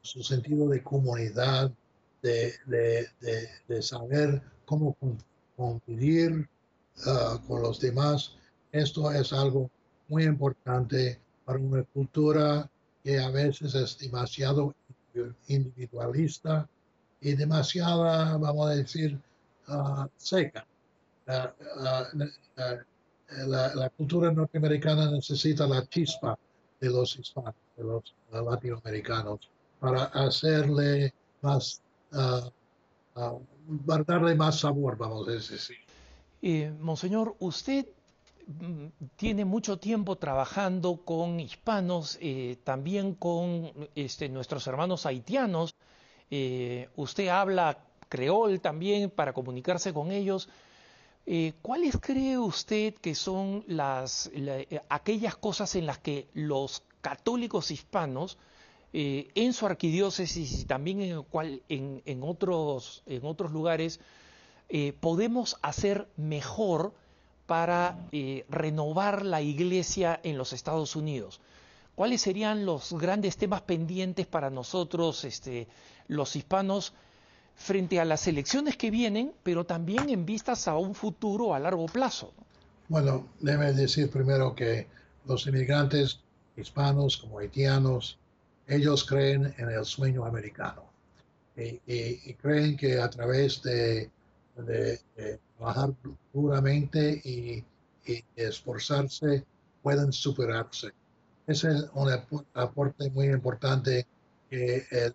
su 0.02 0.22
sentido 0.22 0.68
de 0.68 0.82
comunidad, 0.82 1.70
de, 2.22 2.54
de, 3.68 3.82
saber 3.82 4.42
cómo 4.64 4.96
convivir 5.56 6.48
ah, 7.06 7.40
con 7.46 7.62
los 7.62 7.80
demás, 7.80 8.36
esto 8.72 9.12
es 9.12 9.32
algo 9.32 9.70
muy 10.08 10.24
importante 10.24 11.20
para 11.44 11.58
una 11.58 11.84
cultura 11.84 12.68
que 13.06 13.18
a 13.20 13.30
veces 13.30 13.74
es 13.76 13.96
demasiado 13.98 14.74
individualista 15.46 16.68
y 17.20 17.34
demasiada, 17.34 18.36
vamos 18.36 18.68
a 18.68 18.74
decir, 18.74 19.16
ah, 19.68 20.08
seca. 20.16 20.66
la, 21.24 22.04
cultura 23.96 24.32
norteamericana 24.32 25.08
necesita 25.08 25.68
la 25.68 25.86
chispa 25.86 26.36
de 26.80 26.90
los 26.90 27.16
hispanos, 27.16 27.54
de 27.76 27.84
los 27.84 28.12
latinoamericanos, 28.32 29.48
para 29.78 30.06
hacerle 30.06 31.14
más, 31.42 31.80
uh, 32.12 32.50
darle 34.04 34.34
más 34.34 34.58
sabor, 34.58 34.98
vamos 34.98 35.28
a 35.28 35.30
decir. 35.30 35.76
Eh, 36.42 36.74
monseñor, 36.80 37.36
usted 37.38 37.86
tiene 39.16 39.44
mucho 39.44 39.78
tiempo 39.78 40.16
trabajando 40.16 41.04
con 41.04 41.40
hispanos, 41.40 42.18
eh, 42.20 42.56
también 42.62 43.14
con 43.14 43.72
este, 43.94 44.28
nuestros 44.28 44.66
hermanos 44.66 45.04
haitianos. 45.06 45.74
Eh, 46.30 46.88
usted 46.96 47.28
habla 47.28 47.78
creol 48.08 48.60
también 48.60 49.10
para 49.10 49.32
comunicarse 49.32 49.92
con 49.92 50.12
ellos. 50.12 50.48
Eh, 51.26 51.54
¿Cuáles 51.60 51.96
cree 52.00 52.38
usted 52.38 52.94
que 52.94 53.16
son 53.16 53.64
las, 53.66 54.30
aquellas 54.88 55.36
cosas 55.36 55.74
en 55.74 55.86
las 55.86 55.98
que 55.98 56.28
los 56.32 56.84
católicos 57.00 57.70
hispanos, 57.70 58.38
en 58.92 59.52
su 59.52 59.66
arquidiócesis 59.66 60.62
y 60.62 60.64
también 60.64 61.02
en, 61.02 62.22
otros, 62.22 63.02
en 63.04 63.26
otros 63.26 63.52
lugares, 63.52 64.00
podemos 65.00 65.58
hacer 65.60 66.08
mejor 66.16 66.94
para 67.46 67.98
renovar 68.48 69.24
la 69.24 69.40
iglesia 69.40 70.20
en 70.22 70.36
los 70.36 70.52
Estados 70.52 70.96
Unidos? 70.96 71.40
¿Cuáles 71.94 72.20
serían 72.20 72.66
los 72.66 72.92
grandes 72.92 73.36
temas 73.36 73.62
pendientes 73.62 74.26
para 74.26 74.50
nosotros, 74.50 75.24
este, 75.24 75.66
los 76.08 76.36
hispanos, 76.36 76.92
frente 77.56 77.98
a 77.98 78.04
las 78.04 78.26
elecciones 78.28 78.76
que 78.76 78.90
vienen, 78.90 79.32
pero 79.42 79.64
también 79.64 80.10
en 80.10 80.26
vistas 80.26 80.68
a 80.68 80.76
un 80.76 80.94
futuro 80.94 81.54
a 81.54 81.58
largo 81.58 81.86
plazo. 81.86 82.32
Bueno, 82.88 83.26
debe 83.40 83.72
decir 83.72 84.10
primero 84.10 84.54
que 84.54 84.86
los 85.26 85.46
inmigrantes 85.46 86.20
hispanos 86.56 87.16
como 87.16 87.38
haitianos, 87.38 88.18
ellos 88.68 89.04
creen 89.04 89.54
en 89.58 89.70
el 89.70 89.84
sueño 89.84 90.24
americano 90.24 90.84
y, 91.56 92.34
creen 92.34 92.76
que 92.76 93.00
a 93.00 93.08
través 93.08 93.62
de, 93.62 94.10
trabajar 95.56 95.94
duramente 96.32 97.20
y, 97.24 97.64
esforzarse 98.36 99.44
pueden 99.82 100.12
superarse. 100.12 100.92
Ese 101.48 101.72
es 101.72 101.90
un 101.92 102.08
aporte 102.54 103.10
muy 103.10 103.26
importante 103.26 104.06
que 104.48 104.86
el, 104.92 105.14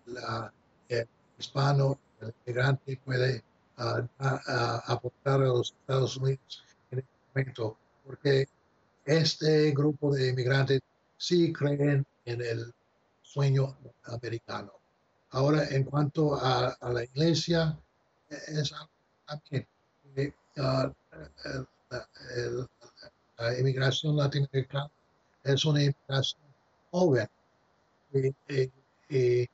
hispano 1.38 1.98
el 2.20 2.34
inmigrante 2.44 3.00
puede 3.02 3.42
ah, 3.78 4.82
aportar 4.86 5.40
a 5.40 5.46
los 5.46 5.72
Estados 5.80 6.18
Unidos 6.18 6.62
en 6.90 6.98
este 6.98 7.10
momento, 7.34 7.78
porque 8.04 8.46
este 9.06 9.70
grupo 9.70 10.14
de 10.14 10.28
inmigrantes 10.28 10.80
sí 11.16 11.50
creen 11.50 12.04
en 12.26 12.42
el 12.42 12.74
sueño 13.22 13.76
americano. 14.04 14.72
Ahora, 15.30 15.66
en 15.70 15.84
cuanto 15.84 16.34
a, 16.34 16.76
la 16.92 17.04
iglesia, 17.04 17.78
es 18.28 18.74
también 19.26 19.66
ah, 20.58 20.92
la 23.38 23.58
inmigración 23.58 24.16
latinoamericana 24.16 24.90
es 25.44 25.64
una 25.64 25.82
inmigración 25.82 26.40
joven 26.90 27.28
y 28.48 29.48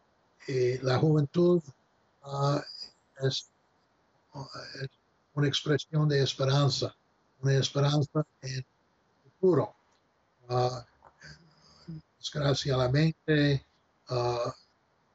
la 0.82 0.98
juventud 0.98 1.62
es, 3.20 3.50
una 5.34 5.46
expresión 5.46 6.08
de 6.08 6.22
esperanza, 6.22 6.94
una 7.40 7.54
esperanza 7.54 8.24
en 8.42 8.56
el 8.56 8.66
futuro. 9.24 9.74
Uh, 10.48 10.80
desgraciadamente, 12.18 13.64
uh, 14.10 14.50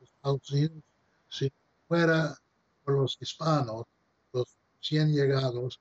Estados 0.01 0.51
Unidos, 0.51 0.83
si 1.29 1.51
fuera 1.87 2.37
por 2.83 2.95
los 2.95 3.17
hispanos, 3.19 3.85
100 4.83 5.13
llegados, 5.13 5.79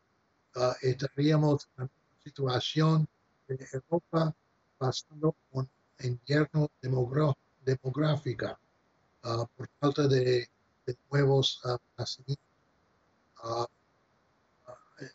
uh, 0.54 0.72
estaríamos 0.80 1.68
en 1.76 1.84
una 1.84 1.90
situación 2.24 3.08
de 3.48 3.66
Europa 3.72 4.34
pasando 4.78 5.34
un 5.50 5.68
invierno 6.00 6.70
demográfica 7.64 8.58
uh, 9.24 9.46
por 9.56 9.68
falta 9.80 10.06
de 10.06 10.48
nuevos 11.10 11.60
uh, 11.64 11.76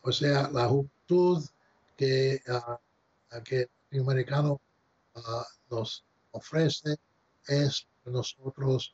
o 0.02 0.12
sea, 0.12 0.50
la 0.50 0.68
juventud 0.68 1.46
que, 1.96 2.42
que 3.46 3.70
el 3.92 4.02
americano 4.02 4.60
nos 5.70 6.04
ofrece 6.32 6.98
es 7.48 7.88
para 8.04 8.18
nosotros 8.18 8.94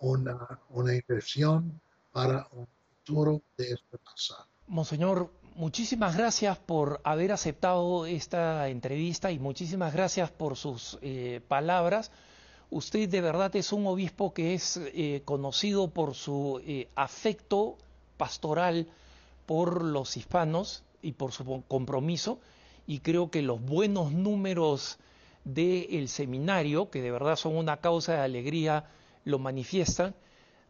una, 0.00 0.60
una 0.70 0.94
inversión 0.94 1.80
para 2.12 2.48
un 2.52 2.66
de 3.08 3.72
esperanza. 3.72 4.46
Monseñor, 4.66 5.32
muchísimas 5.54 6.16
gracias 6.16 6.58
por 6.58 7.00
haber 7.04 7.32
aceptado 7.32 8.06
esta 8.06 8.68
entrevista 8.68 9.32
y 9.32 9.38
muchísimas 9.38 9.92
gracias 9.92 10.30
por 10.30 10.56
sus 10.56 10.98
eh, 11.00 11.40
palabras. 11.48 12.10
Usted 12.70 13.08
de 13.08 13.20
verdad 13.20 13.54
es 13.56 13.72
un 13.72 13.86
obispo 13.86 14.34
que 14.34 14.54
es 14.54 14.76
eh, 14.76 15.22
conocido 15.24 15.88
por 15.88 16.14
su 16.14 16.60
eh, 16.66 16.88
afecto 16.94 17.78
pastoral 18.18 18.86
por 19.46 19.82
los 19.82 20.16
hispanos 20.18 20.82
y 21.00 21.12
por 21.12 21.32
su 21.32 21.62
compromiso 21.66 22.38
y 22.86 23.00
creo 23.00 23.30
que 23.30 23.42
los 23.42 23.62
buenos 23.62 24.12
números 24.12 24.98
del 25.44 26.08
seminario, 26.08 26.90
que 26.90 27.00
de 27.00 27.10
verdad 27.10 27.36
son 27.36 27.56
una 27.56 27.78
causa 27.78 28.12
de 28.12 28.20
alegría, 28.20 28.84
lo 29.24 29.38
manifiestan. 29.38 30.14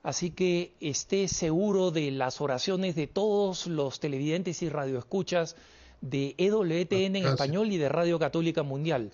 Así 0.03 0.31
que 0.31 0.75
esté 0.81 1.29
seguro 1.29 1.91
de 1.91 2.11
las 2.11 2.41
oraciones 2.41 2.95
de 2.95 3.07
todos 3.07 3.67
los 3.67 4.01
televidentes 4.01 4.63
y 4.63 4.69
radioescuchas 4.69 5.57
de 6.01 6.35
EWTN 6.39 7.17
en 7.17 7.27
español 7.27 7.73
y 7.73 7.79
de 7.79 7.89
Radio 7.89 8.19
Católica 8.19 8.63
Mundial. 8.63 9.11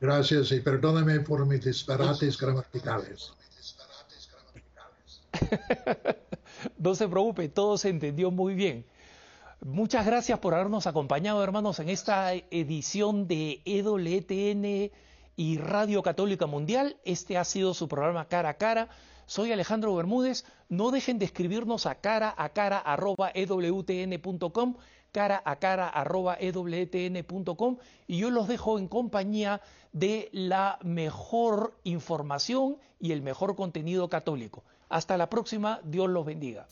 Gracias 0.00 0.52
y 0.52 0.60
perdóname 0.60 1.20
por 1.20 1.44
mis 1.46 1.64
disparates 1.64 2.38
gramaticales. 2.38 3.32
no 6.78 6.94
se 6.94 7.08
preocupe, 7.08 7.48
todo 7.48 7.76
se 7.76 7.88
entendió 7.88 8.30
muy 8.30 8.54
bien. 8.54 8.84
Muchas 9.60 10.06
gracias 10.06 10.38
por 10.38 10.54
habernos 10.54 10.86
acompañado, 10.86 11.42
hermanos, 11.42 11.80
en 11.80 11.88
esta 11.88 12.32
edición 12.32 13.26
de 13.26 13.60
EWTN 13.64 14.92
y 15.36 15.58
Radio 15.58 16.02
Católica 16.02 16.46
Mundial. 16.46 16.96
Este 17.04 17.36
ha 17.36 17.44
sido 17.44 17.74
su 17.74 17.88
programa 17.88 18.28
Cara 18.28 18.50
a 18.50 18.54
Cara. 18.54 18.88
Soy 19.28 19.52
Alejandro 19.52 19.94
Bermúdez. 19.94 20.46
No 20.70 20.90
dejen 20.90 21.18
de 21.18 21.26
escribirnos 21.26 21.84
a 21.84 21.96
cara 21.96 22.34
a 22.34 22.48
cara 22.48 22.78
arroba 22.78 23.30
ewtn.com 23.34 24.76
cara 25.12 25.42
a 25.44 25.56
cara 25.56 25.86
arroba 25.86 26.38
ewtn.com 26.40 27.76
y 28.06 28.18
yo 28.18 28.30
los 28.30 28.48
dejo 28.48 28.78
en 28.78 28.88
compañía 28.88 29.60
de 29.92 30.30
la 30.32 30.78
mejor 30.82 31.74
información 31.84 32.78
y 32.98 33.12
el 33.12 33.20
mejor 33.20 33.54
contenido 33.54 34.08
católico. 34.08 34.64
Hasta 34.88 35.18
la 35.18 35.28
próxima, 35.28 35.80
Dios 35.84 36.08
los 36.08 36.24
bendiga. 36.24 36.66